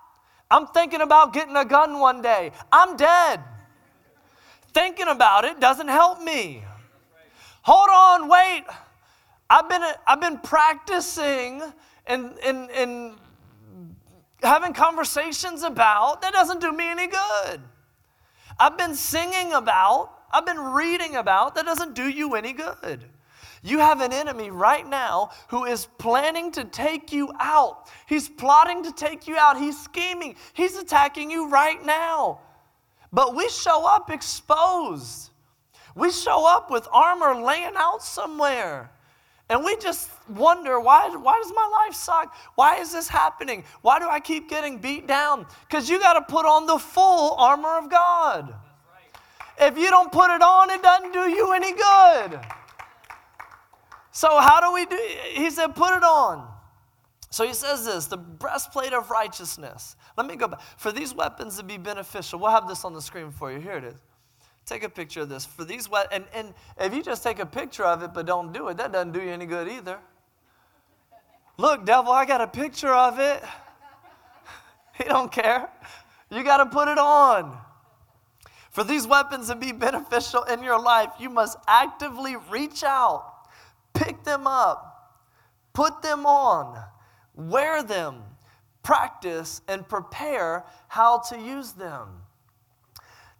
[0.51, 3.41] I'm thinking about getting a gun one day, I'm dead.
[4.73, 6.63] Thinking about it doesn't help me.
[7.63, 8.63] Hold on, wait.
[9.49, 11.61] I've been, I've been practicing
[12.05, 13.15] and, and, and
[14.43, 16.21] having conversations about.
[16.21, 17.61] That doesn't do me any good.
[18.59, 20.11] I've been singing about.
[20.31, 21.55] I've been reading about.
[21.55, 23.05] That doesn't do you any good.
[23.61, 27.89] You have an enemy right now who is planning to take you out.
[28.07, 29.57] He's plotting to take you out.
[29.57, 30.35] He's scheming.
[30.53, 32.39] He's attacking you right now.
[33.11, 35.31] But we show up exposed.
[35.95, 38.91] We show up with armor laying out somewhere.
[39.49, 42.35] And we just wonder why, why does my life suck?
[42.53, 43.63] Why is this happening?
[43.81, 45.47] Why do I keep getting beat down?
[45.67, 48.53] Because you got to put on the full armor of God.
[49.59, 52.39] If you don't put it on, it doesn't do you any good.
[54.19, 54.99] So, how do we do?
[55.31, 56.45] He said, put it on.
[57.29, 59.95] So he says this the breastplate of righteousness.
[60.17, 60.59] Let me go back.
[60.75, 63.61] For these weapons to be beneficial, we'll have this on the screen for you.
[63.61, 63.95] Here it is.
[64.65, 65.45] Take a picture of this.
[65.45, 66.53] For these, weapons, and, and
[66.85, 69.21] if you just take a picture of it but don't do it, that doesn't do
[69.21, 69.99] you any good either.
[71.55, 73.41] Look, devil, I got a picture of it.
[74.97, 75.69] he don't care.
[76.29, 77.57] You got to put it on.
[78.71, 83.28] For these weapons to be beneficial in your life, you must actively reach out,
[83.93, 85.19] pick them up,
[85.73, 86.83] put them on,
[87.35, 88.23] wear them,
[88.83, 92.07] practice, and prepare how to use them.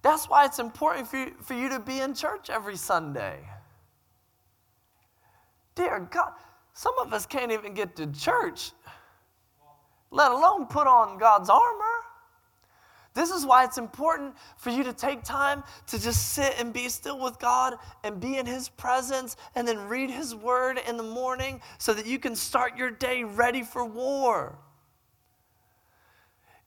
[0.01, 3.39] That's why it's important for you, for you to be in church every Sunday.
[5.75, 6.33] Dear God,
[6.73, 8.71] some of us can't even get to church,
[10.11, 11.98] let alone put on God's armor.
[13.13, 16.89] This is why it's important for you to take time to just sit and be
[16.89, 21.03] still with God and be in His presence and then read His word in the
[21.03, 24.57] morning so that you can start your day ready for war.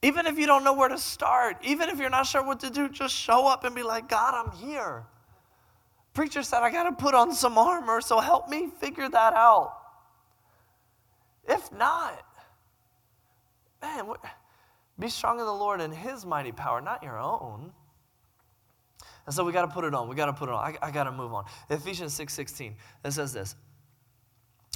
[0.01, 2.69] Even if you don't know where to start, even if you're not sure what to
[2.69, 5.05] do, just show up and be like, God, I'm here.
[6.13, 9.77] Preacher said, I got to put on some armor, so help me figure that out.
[11.47, 12.23] If not,
[13.81, 14.13] man,
[15.03, 17.73] be strong in the Lord and His mighty power, not your own.
[19.25, 20.07] And so we got to put it on.
[20.07, 20.63] We got to put it on.
[20.63, 21.43] I, I got to move on.
[21.69, 23.55] Ephesians 6 16, it says this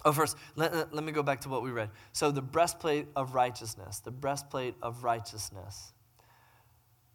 [0.03, 1.89] Oh, first, let, let me go back to what we read.
[2.11, 5.93] So, the breastplate of righteousness, the breastplate of righteousness.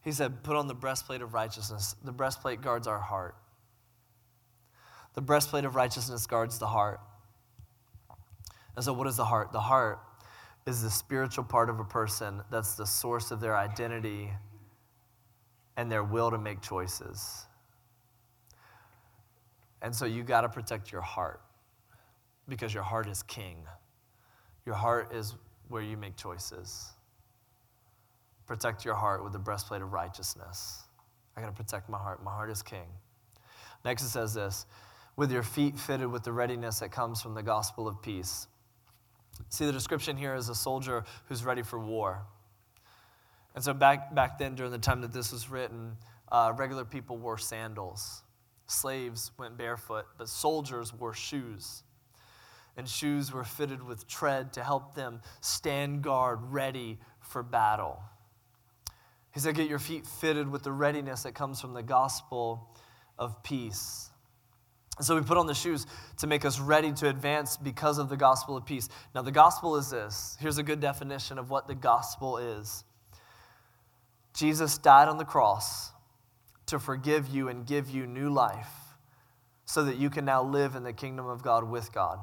[0.03, 1.94] He said, put on the breastplate of righteousness.
[2.03, 3.37] The breastplate guards our heart.
[5.14, 6.98] The breastplate of righteousness guards the heart.
[8.75, 9.53] And so, what is the heart?
[9.53, 10.01] The heart
[10.66, 14.31] is the spiritual part of a person that's the source of their identity
[15.77, 17.46] and their will to make choices.
[19.81, 21.40] And so, you got to protect your heart
[22.48, 23.57] because your heart is king.
[24.64, 25.35] Your heart is
[25.68, 26.90] where you make choices.
[28.46, 30.85] Protect your heart with the breastplate of righteousness.
[31.37, 32.22] I got to protect my heart.
[32.22, 32.87] My heart is king.
[33.85, 34.67] Next, it says this
[35.17, 38.46] with your feet fitted with the readiness that comes from the gospel of peace.
[39.48, 42.22] See, the description here is a soldier who's ready for war.
[43.54, 45.96] And so, back, back then, during the time that this was written,
[46.30, 48.22] uh, regular people wore sandals.
[48.66, 51.83] Slaves went barefoot, but soldiers wore shoes
[52.76, 58.00] and shoes were fitted with tread to help them stand guard ready for battle.
[59.33, 62.68] He said, Get your feet fitted with the readiness that comes from the gospel
[63.18, 64.10] of peace.
[65.01, 65.87] So we put on the shoes
[66.19, 68.88] to make us ready to advance because of the gospel of peace.
[69.15, 72.85] Now, the gospel is this here's a good definition of what the gospel is
[74.35, 75.93] Jesus died on the cross
[76.67, 78.71] to forgive you and give you new life
[79.65, 82.19] so that you can now live in the kingdom of God with God,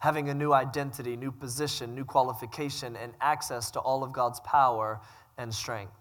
[0.00, 5.00] having a new identity, new position, new qualification, and access to all of God's power
[5.38, 5.99] and strength.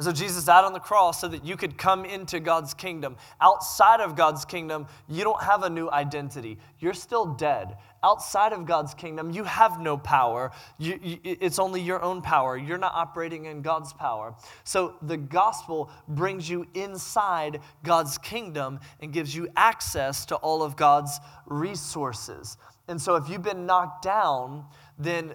[0.00, 3.16] And so Jesus died on the cross so that you could come into God's kingdom.
[3.38, 6.56] Outside of God's kingdom, you don't have a new identity.
[6.78, 7.76] You're still dead.
[8.02, 10.52] Outside of God's kingdom, you have no power.
[10.78, 12.56] You, you, it's only your own power.
[12.56, 14.34] You're not operating in God's power.
[14.64, 20.76] So the gospel brings you inside God's kingdom and gives you access to all of
[20.76, 22.56] God's resources.
[22.88, 24.64] And so if you've been knocked down,
[24.98, 25.34] then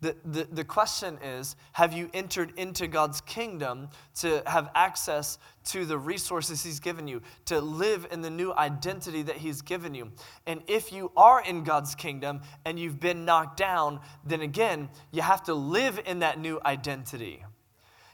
[0.00, 5.84] the, the, the question is Have you entered into God's kingdom to have access to
[5.84, 10.10] the resources He's given you, to live in the new identity that He's given you?
[10.46, 15.22] And if you are in God's kingdom and you've been knocked down, then again, you
[15.22, 17.44] have to live in that new identity.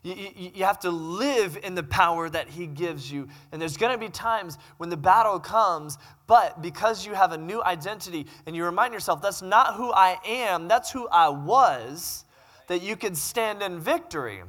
[0.06, 3.26] You, you, have to live in the power that He gives you.
[3.50, 5.98] And there's going to be times when the battle comes,
[6.28, 10.18] but because you have a new identity and you remind yourself, that's not who I
[10.24, 12.24] am, that's who I was,
[12.68, 14.42] that you can stand in victory.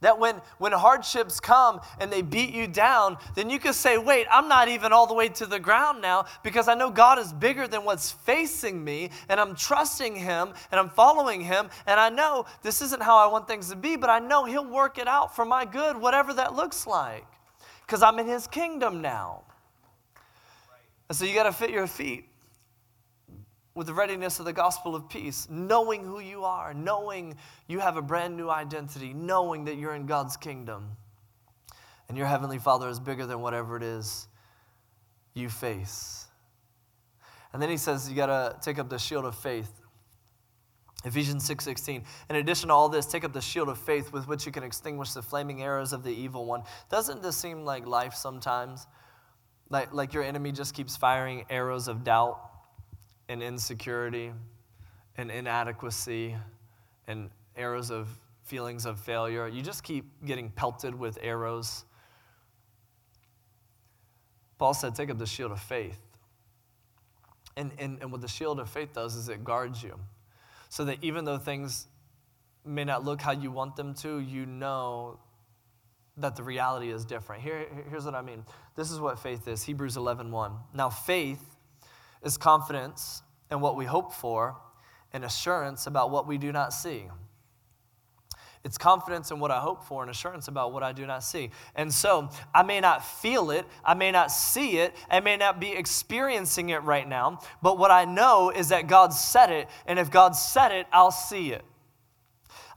[0.00, 4.28] That when, when hardships come and they beat you down, then you can say, wait,
[4.30, 7.32] I'm not even all the way to the ground now because I know God is
[7.32, 11.68] bigger than what's facing me and I'm trusting Him and I'm following Him.
[11.86, 14.68] And I know this isn't how I want things to be, but I know He'll
[14.68, 17.26] work it out for my good, whatever that looks like,
[17.84, 19.42] because I'm in His kingdom now.
[21.08, 22.27] And so you got to fit your feet
[23.78, 27.36] with the readiness of the gospel of peace, knowing who you are, knowing
[27.68, 30.96] you have a brand new identity, knowing that you're in God's kingdom.
[32.08, 34.26] And your heavenly Father is bigger than whatever it is
[35.32, 36.26] you face.
[37.52, 39.70] And then he says you got to take up the shield of faith.
[41.04, 42.02] Ephesians 6:16.
[42.30, 44.64] In addition to all this, take up the shield of faith with which you can
[44.64, 46.64] extinguish the flaming arrows of the evil one.
[46.90, 48.88] Doesn't this seem like life sometimes?
[49.70, 52.40] Like, like your enemy just keeps firing arrows of doubt
[53.28, 54.32] and insecurity
[55.16, 56.36] and inadequacy
[57.06, 58.08] and arrows of
[58.44, 59.46] feelings of failure.
[59.46, 61.84] You just keep getting pelted with arrows.
[64.58, 66.00] Paul said, Take up the shield of faith.
[67.56, 69.98] And, and, and what the shield of faith does is it guards you.
[70.68, 71.88] So that even though things
[72.64, 75.18] may not look how you want them to, you know
[76.16, 77.42] that the reality is different.
[77.42, 78.44] Here, here's what I mean.
[78.76, 80.52] This is what faith is Hebrews 11 1.
[80.74, 81.56] Now, faith
[82.22, 84.56] is confidence in what we hope for
[85.12, 87.06] and assurance about what we do not see.
[88.64, 91.50] It's confidence in what I hope for and assurance about what I do not see.
[91.74, 95.60] And so I may not feel it, I may not see it, I may not
[95.60, 99.98] be experiencing it right now, but what I know is that God said it, and
[99.98, 101.64] if God said it, I'll see it.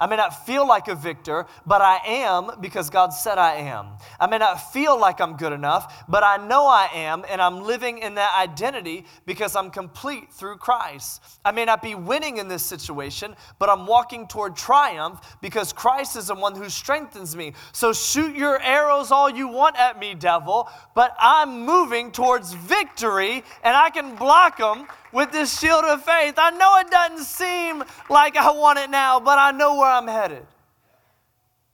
[0.02, 3.86] I may not feel like a victor, but I am because God said I am.
[4.20, 7.62] I may not feel like I'm good enough, but I know I am, and I'm
[7.62, 11.22] living in that identity because I'm complete through Christ.
[11.46, 16.16] I may not be winning in this situation, but I'm walking toward triumph because Christ
[16.16, 17.54] is the one who strengthens me.
[17.72, 23.44] So shoot your arrows all you want at me, devil, but I'm moving towards victory,
[23.64, 26.36] and I can block them with this shield of faith.
[26.38, 30.08] I know it doesn't seem like I want it now, but I know where I'm
[30.08, 30.46] headed.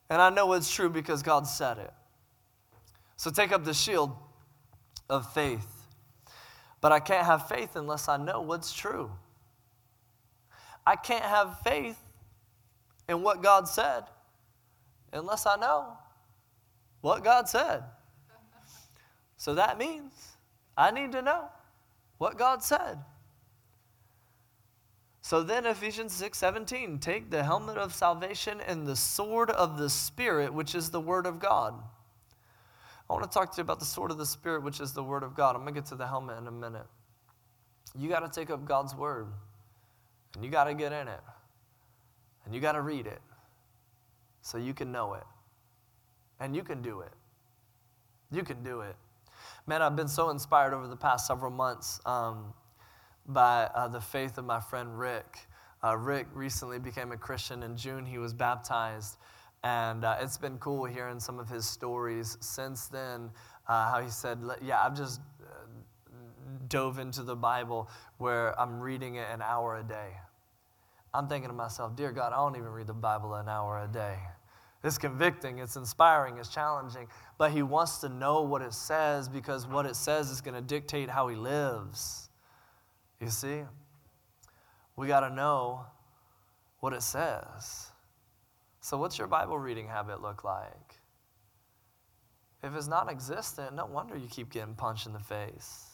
[0.09, 1.91] And I know it's true because God said it.
[3.17, 4.15] So take up the shield
[5.09, 5.67] of faith.
[6.79, 9.11] But I can't have faith unless I know what's true.
[10.85, 11.97] I can't have faith
[13.09, 14.03] in what God said
[15.11, 15.97] unless I know
[17.01, 17.83] what God said.
[19.37, 20.13] So that means
[20.77, 21.49] I need to know
[22.17, 22.97] what God said.
[25.27, 30.53] So then Ephesians 6:17, take the helmet of salvation and the sword of the Spirit,
[30.53, 31.73] which is the word of God.
[33.09, 35.03] I want to talk to you about the sword of the Spirit, which is the
[35.03, 35.57] word of God.
[35.57, 36.85] I'm going to get to the helmet in a minute.
[37.93, 39.27] You got to take up God's word,
[40.35, 41.19] and you got to get in it,
[42.45, 43.19] and you got to read it
[44.41, 45.25] so you can know it,
[46.39, 47.11] and you can do it.
[48.31, 48.95] You can do it.
[49.65, 51.99] Man, I've been so inspired over the past several months.
[52.05, 52.53] Um,
[53.27, 55.37] by uh, the faith of my friend Rick.
[55.83, 57.63] Uh, Rick recently became a Christian.
[57.63, 59.17] In June, he was baptized.
[59.63, 63.29] And uh, it's been cool hearing some of his stories since then.
[63.67, 65.65] Uh, how he said, Yeah, I've just uh,
[66.69, 70.13] dove into the Bible where I'm reading it an hour a day.
[71.13, 73.87] I'm thinking to myself, Dear God, I don't even read the Bible an hour a
[73.87, 74.17] day.
[74.83, 77.07] It's convicting, it's inspiring, it's challenging,
[77.37, 80.61] but he wants to know what it says because what it says is going to
[80.61, 82.26] dictate how he lives.
[83.19, 83.63] You see?
[84.95, 85.85] We got to know
[86.79, 87.91] what it says.
[88.81, 90.97] So, what's your Bible reading habit look like?
[92.63, 95.85] if it's non existent, no wonder you keep getting punched in the face.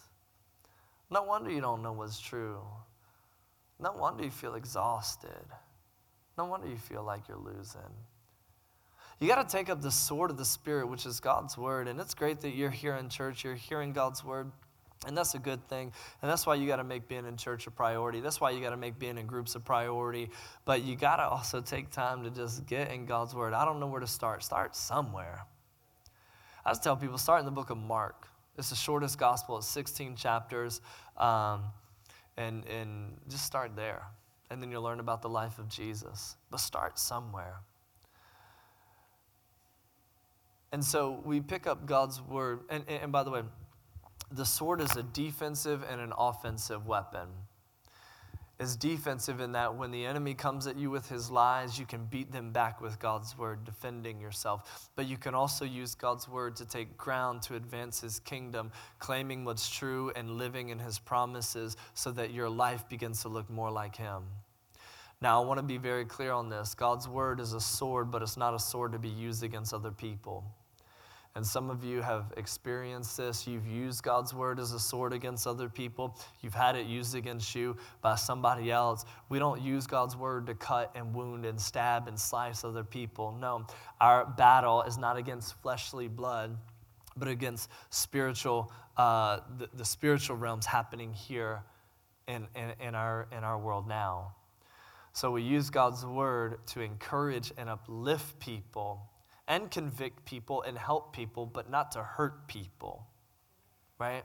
[1.09, 2.61] No wonder you don't know what's true.
[3.79, 5.45] No wonder you feel exhausted.
[6.37, 7.81] No wonder you feel like you're losing.
[9.19, 11.87] You got to take up the sword of the Spirit, which is God's word.
[11.87, 14.51] And it's great that you're here in church, you're hearing God's word.
[15.05, 15.91] And that's a good thing.
[16.21, 18.19] And that's why you got to make being in church a priority.
[18.19, 20.29] That's why you got to make being in groups a priority.
[20.65, 23.53] But you got to also take time to just get in God's word.
[23.53, 24.43] I don't know where to start.
[24.43, 25.45] Start somewhere.
[26.65, 28.27] I just tell people start in the book of Mark.
[28.57, 30.79] It's the shortest gospel, it's 16 chapters.
[31.17, 31.63] Um,
[32.37, 34.03] and, and just start there.
[34.49, 36.35] And then you'll learn about the life of Jesus.
[36.49, 37.55] But start somewhere.
[40.71, 42.61] And so we pick up God's word.
[42.69, 43.43] And, and, and by the way,
[44.33, 47.27] the sword is a defensive and an offensive weapon.
[48.59, 52.05] It's defensive in that when the enemy comes at you with his lies, you can
[52.05, 54.89] beat them back with God's word, defending yourself.
[54.95, 59.43] But you can also use God's word to take ground to advance his kingdom, claiming
[59.43, 63.71] what's true and living in his promises so that your life begins to look more
[63.71, 64.23] like him.
[65.19, 68.21] Now, I want to be very clear on this God's word is a sword, but
[68.21, 70.43] it's not a sword to be used against other people.
[71.35, 73.47] And some of you have experienced this.
[73.47, 76.15] You've used God's word as a sword against other people.
[76.41, 79.03] You've had it used against you by somebody else.
[79.29, 83.35] We don't use God's word to cut and wound and stab and slice other people.
[83.39, 83.65] No,
[83.99, 86.55] our battle is not against fleshly blood,
[87.17, 91.63] but against spiritual, uh, the, the spiritual realms happening here
[92.27, 94.35] in, in, in, our, in our world now.
[95.13, 99.09] So we use God's word to encourage and uplift people
[99.47, 103.07] and convict people and help people, but not to hurt people,
[103.99, 104.23] right?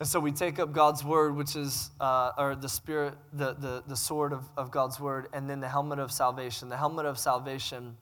[0.00, 3.84] And so we take up God's word, which is, uh, or the spirit, the, the,
[3.86, 6.68] the sword of, of God's word, and then the helmet of salvation.
[6.68, 7.96] The helmet of salvation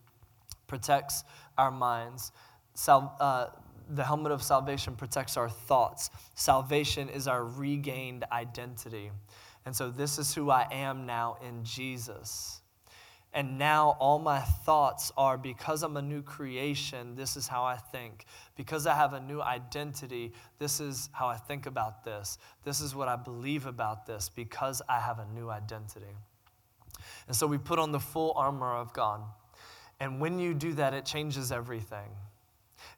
[0.67, 1.25] protects
[1.59, 2.33] our minds.
[2.75, 3.49] Sal, uh,
[3.91, 6.11] the helmet of salvation protects our thoughts.
[6.35, 9.11] Salvation is our regained identity.
[9.67, 12.60] And so this is who I am now in Jesus.
[13.33, 17.77] And now all my thoughts are because I'm a new creation, this is how I
[17.77, 18.27] think.
[18.57, 22.39] Because I have a new identity, this is how I think about this.
[22.65, 26.17] This is what I believe about this because I have a new identity.
[27.29, 29.23] And so we put on the full armor of God.
[30.01, 32.11] And when you do that, it changes everything.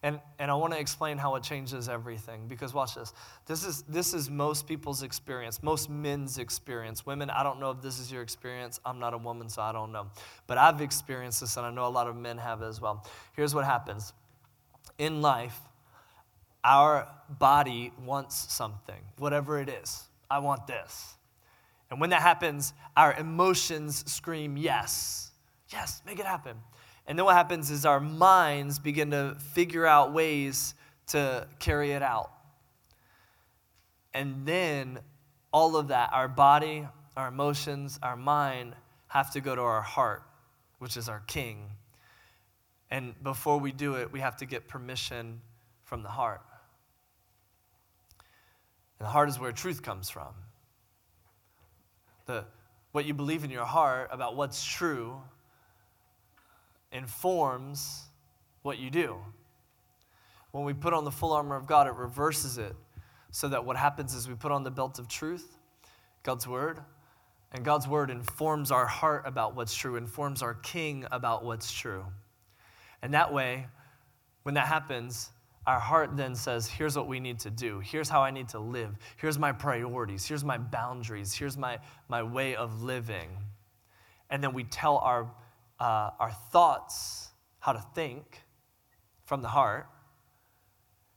[0.03, 3.13] And, and I want to explain how it changes everything because watch this.
[3.47, 7.07] This is, this is most people's experience, most men's experience.
[7.07, 8.81] Women, I don't know if this is your experience.
[8.85, 10.09] I'm not a woman, so I don't know.
[10.47, 13.07] But I've experienced this, and I know a lot of men have as well.
[13.35, 14.13] Here's what happens
[14.99, 15.59] in life,
[16.65, 20.05] our body wants something, whatever it is.
[20.31, 21.15] I want this.
[21.91, 25.31] And when that happens, our emotions scream, yes,
[25.69, 26.57] yes, make it happen.
[27.07, 30.75] And then what happens is our minds begin to figure out ways
[31.09, 32.31] to carry it out.
[34.15, 35.01] And then
[35.53, 36.87] all of that, our body,
[37.17, 38.75] our emotions, our mind,
[39.09, 40.23] have to go to our heart,
[40.79, 41.71] which is our king.
[42.91, 45.41] And before we do it, we have to get permission
[45.85, 46.43] from the heart.
[48.99, 50.35] And the heart is where truth comes from.
[52.27, 52.45] The,
[52.93, 55.21] what you believe in your heart about what's true
[56.93, 58.05] informs
[58.63, 59.17] what you do.
[60.53, 62.77] When we put on the full armor of God, it reverses it
[63.31, 65.57] so that what happens is we put on the belt of truth,
[66.23, 66.79] God's word,
[67.53, 72.05] and God's word informs our heart about what's true, informs our king about what's true.
[73.03, 73.67] And that way,
[74.43, 75.31] when that happens,
[75.67, 77.81] our heart then says, here's what we need to do.
[77.81, 78.97] Here's how I need to live.
[79.17, 80.27] Here's my priorities.
[80.27, 81.33] Here's my boundaries.
[81.33, 81.79] Here's my,
[82.09, 83.29] my way of living.
[84.29, 85.31] And then we tell our
[85.83, 88.45] uh, our thoughts, how to think
[89.25, 89.89] from the heart,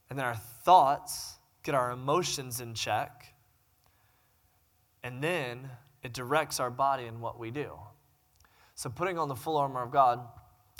[0.09, 3.35] and then our thoughts get our emotions in check,
[5.03, 5.69] and then
[6.01, 7.73] it directs our body in what we do.
[8.73, 10.27] So, putting on the full armor of God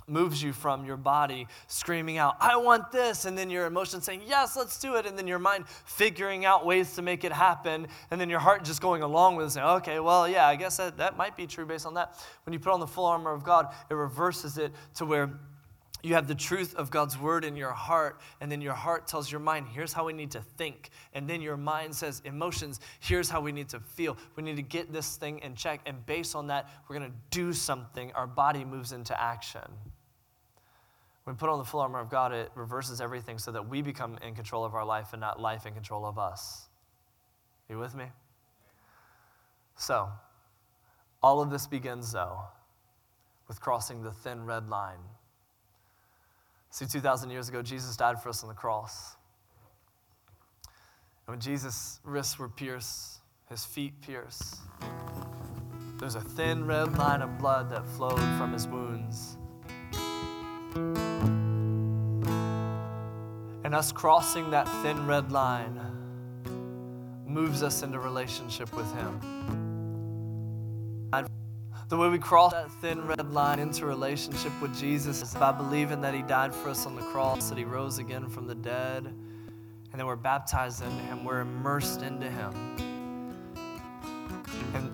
[0.07, 4.21] moves you from your body screaming out, I want this, and then your emotion saying,
[4.25, 7.87] Yes, let's do it, and then your mind figuring out ways to make it happen,
[8.11, 10.77] and then your heart just going along with it, saying, Okay, well, yeah, I guess
[10.77, 12.17] that, that might be true based on that.
[12.45, 15.31] When you put on the full armor of God, it reverses it to where
[16.05, 19.31] you have the truth of God's word in your heart, and then your heart tells
[19.31, 20.91] your mind, here's how we need to think.
[21.13, 24.15] And then your mind says, emotions, here's how we need to feel.
[24.35, 25.81] We need to get this thing in check.
[25.87, 28.11] And based on that, we're going to do something.
[28.13, 29.61] Our body moves into action.
[31.25, 33.81] When we put on the full armor of God, it reverses everything so that we
[33.81, 36.69] become in control of our life and not life in control of us.
[37.67, 38.05] Are you with me?
[39.75, 40.07] So,
[41.23, 42.41] all of this begins, though,
[43.47, 44.99] with crossing the thin red line.
[46.69, 49.15] See, 2,000 years ago, Jesus died for us on the cross.
[51.25, 54.57] And when Jesus' wrists were pierced, his feet pierced,
[55.97, 59.37] there's a thin red line of blood that flowed from his wounds.
[63.63, 65.79] And us crossing that thin red line
[67.25, 69.19] moves us into relationship with him.
[71.87, 76.01] The way we cross that thin red line into relationship with Jesus is by believing
[76.01, 79.05] that He died for us on the cross, that He rose again from the dead,
[79.05, 82.51] and then we're baptized into Him, we're immersed into Him.
[84.73, 84.89] And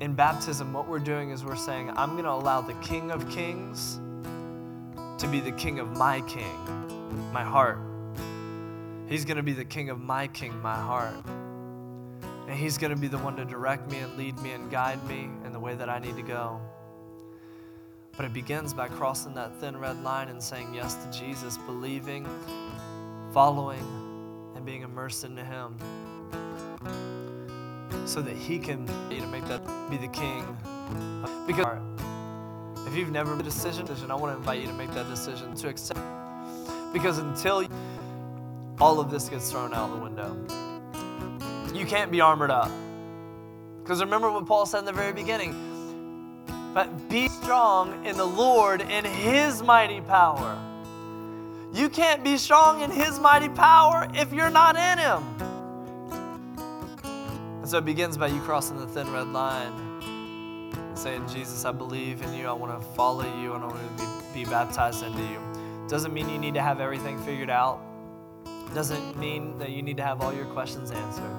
[0.00, 3.30] in baptism, what we're doing is we're saying, I'm going to allow the King of
[3.30, 4.00] Kings
[5.24, 6.54] to be the King of my King,
[7.32, 7.78] my heart.
[9.08, 11.14] He's going to be the King of my King, my heart.
[12.46, 15.02] And He's going to be the one to direct me and lead me and guide
[15.08, 16.60] me in the way that I need to go.
[18.18, 22.28] But it begins by crossing that thin red line and saying yes to Jesus, believing,
[23.32, 23.80] following,
[24.54, 25.78] and being immersed into Him.
[28.04, 30.44] So that He can you know, make that be the King.
[31.46, 31.78] Because
[32.94, 35.52] if you've never made a decision, I want to invite you to make that decision
[35.56, 35.98] to accept.
[36.92, 37.66] Because until
[38.80, 40.36] all of this gets thrown out the window,
[41.76, 42.70] you can't be armored up.
[43.82, 45.56] Because remember what Paul said in the very beginning.
[46.72, 50.56] But be strong in the Lord in his mighty power.
[51.72, 55.24] You can't be strong in his mighty power if you're not in him.
[57.58, 59.83] And so it begins by you crossing the thin red line,
[60.98, 62.46] saying, Jesus, I believe in you.
[62.46, 65.40] I want to follow you, and I want to be, be baptized into you.
[65.88, 67.80] Doesn't mean you need to have everything figured out.
[68.74, 71.36] Doesn't mean that you need to have all your questions answered.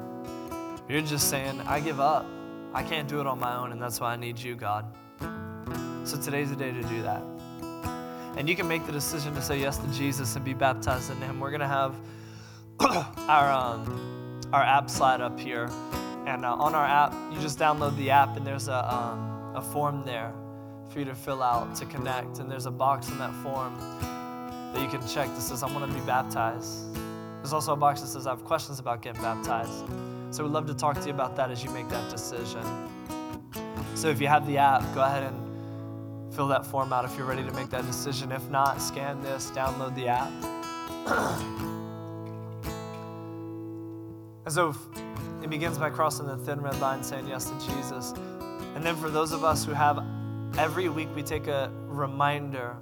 [0.88, 2.26] You're just saying, I give up.
[2.74, 4.86] I can't do it on my own, and that's why I need you, God.
[6.04, 7.24] So today's the day to do that.
[8.38, 11.18] And you can make the decision to say yes to Jesus and be baptized in
[11.18, 11.40] Him.
[11.40, 11.96] We're going to have
[13.30, 15.70] our, um, our app slide up here.
[16.26, 19.62] And uh, on our app, you just download the app, and there's a, um, a
[19.62, 20.34] form there
[20.90, 22.40] for you to fill out to connect.
[22.40, 23.78] And there's a box in that form
[24.74, 26.94] that you can check that says, I want to be baptized.
[27.38, 29.86] There's also a box that says, I have questions about getting baptized.
[30.32, 32.64] So we'd love to talk to you about that as you make that decision.
[33.94, 37.26] So if you have the app, go ahead and fill that form out if you're
[37.26, 38.32] ready to make that decision.
[38.32, 40.32] If not, scan this, download the app.
[44.46, 44.76] and so
[45.42, 48.14] it begins by crossing the thin red line, saying yes to Jesus.
[48.76, 50.04] And then for those of us who have,
[50.58, 52.76] every week we take a reminder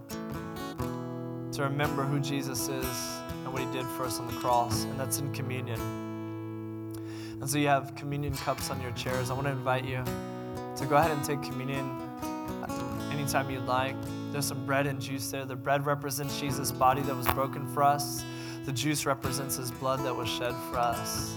[1.51, 4.99] to remember who Jesus is and what he did for us on the cross, and
[4.99, 5.79] that's in communion.
[7.39, 9.29] And so you have communion cups on your chairs.
[9.29, 10.03] I want to invite you
[10.77, 11.85] to go ahead and take communion
[12.63, 13.95] uh, anytime you'd like.
[14.31, 15.45] There's some bread and juice there.
[15.45, 18.25] The bread represents Jesus' body that was broken for us,
[18.65, 21.35] the juice represents his blood that was shed for us.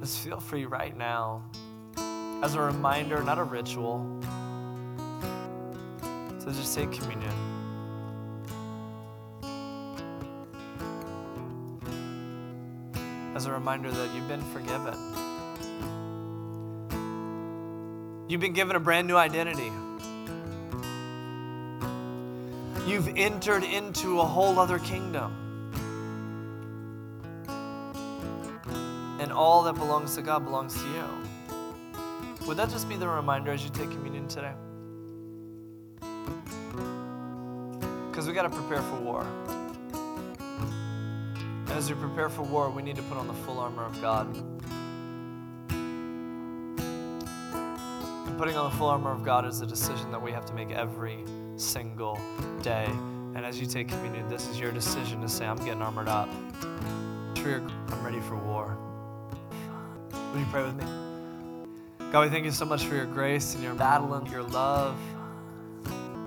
[0.00, 1.42] Just feel free right now
[2.42, 4.20] as a reminder, not a ritual,
[6.40, 7.34] to just take communion.
[13.38, 14.94] as a reminder that you've been forgiven.
[18.28, 19.70] You've been given a brand new identity.
[22.84, 25.32] You've entered into a whole other kingdom.
[29.20, 31.27] And all that belongs to God belongs to you.
[32.48, 34.54] Would that just be the reminder as you take communion today?
[38.10, 39.26] Because we got to prepare for war
[41.78, 44.26] as we prepare for war, we need to put on the full armor of God.
[48.26, 50.54] And putting on the full armor of God is a decision that we have to
[50.54, 51.24] make every
[51.56, 52.18] single
[52.62, 52.86] day.
[52.86, 56.28] And as you take communion, this is your decision to say, I'm getting armored up.
[57.36, 58.76] I'm ready for war.
[60.32, 61.07] Will you pray with me?
[62.10, 64.98] God, we thank you so much for your grace and your battle and your love.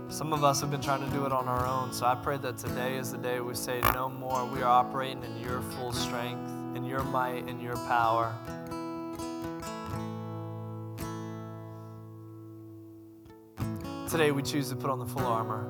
[0.10, 1.92] Some of us have been trying to do it on our own.
[1.92, 4.46] So I pray that today is the day we say, No more.
[4.46, 8.32] We are operating in your full strength, in your might, in your power.
[14.08, 15.66] Today we choose to put on the full armor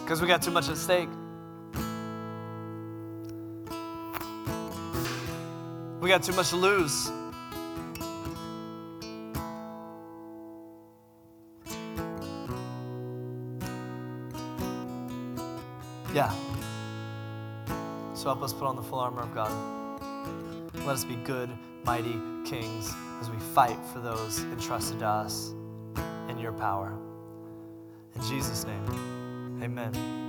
[0.00, 1.10] because we got too much at stake.
[6.00, 7.12] We got too much to lose.
[16.12, 16.30] Yeah.
[18.14, 19.50] So help us put on the full armor of God.
[20.74, 21.48] Let us be good,
[21.84, 25.54] mighty kings as we fight for those entrusted to us
[26.28, 26.92] in your power.
[28.14, 30.22] In Jesus' name, amen.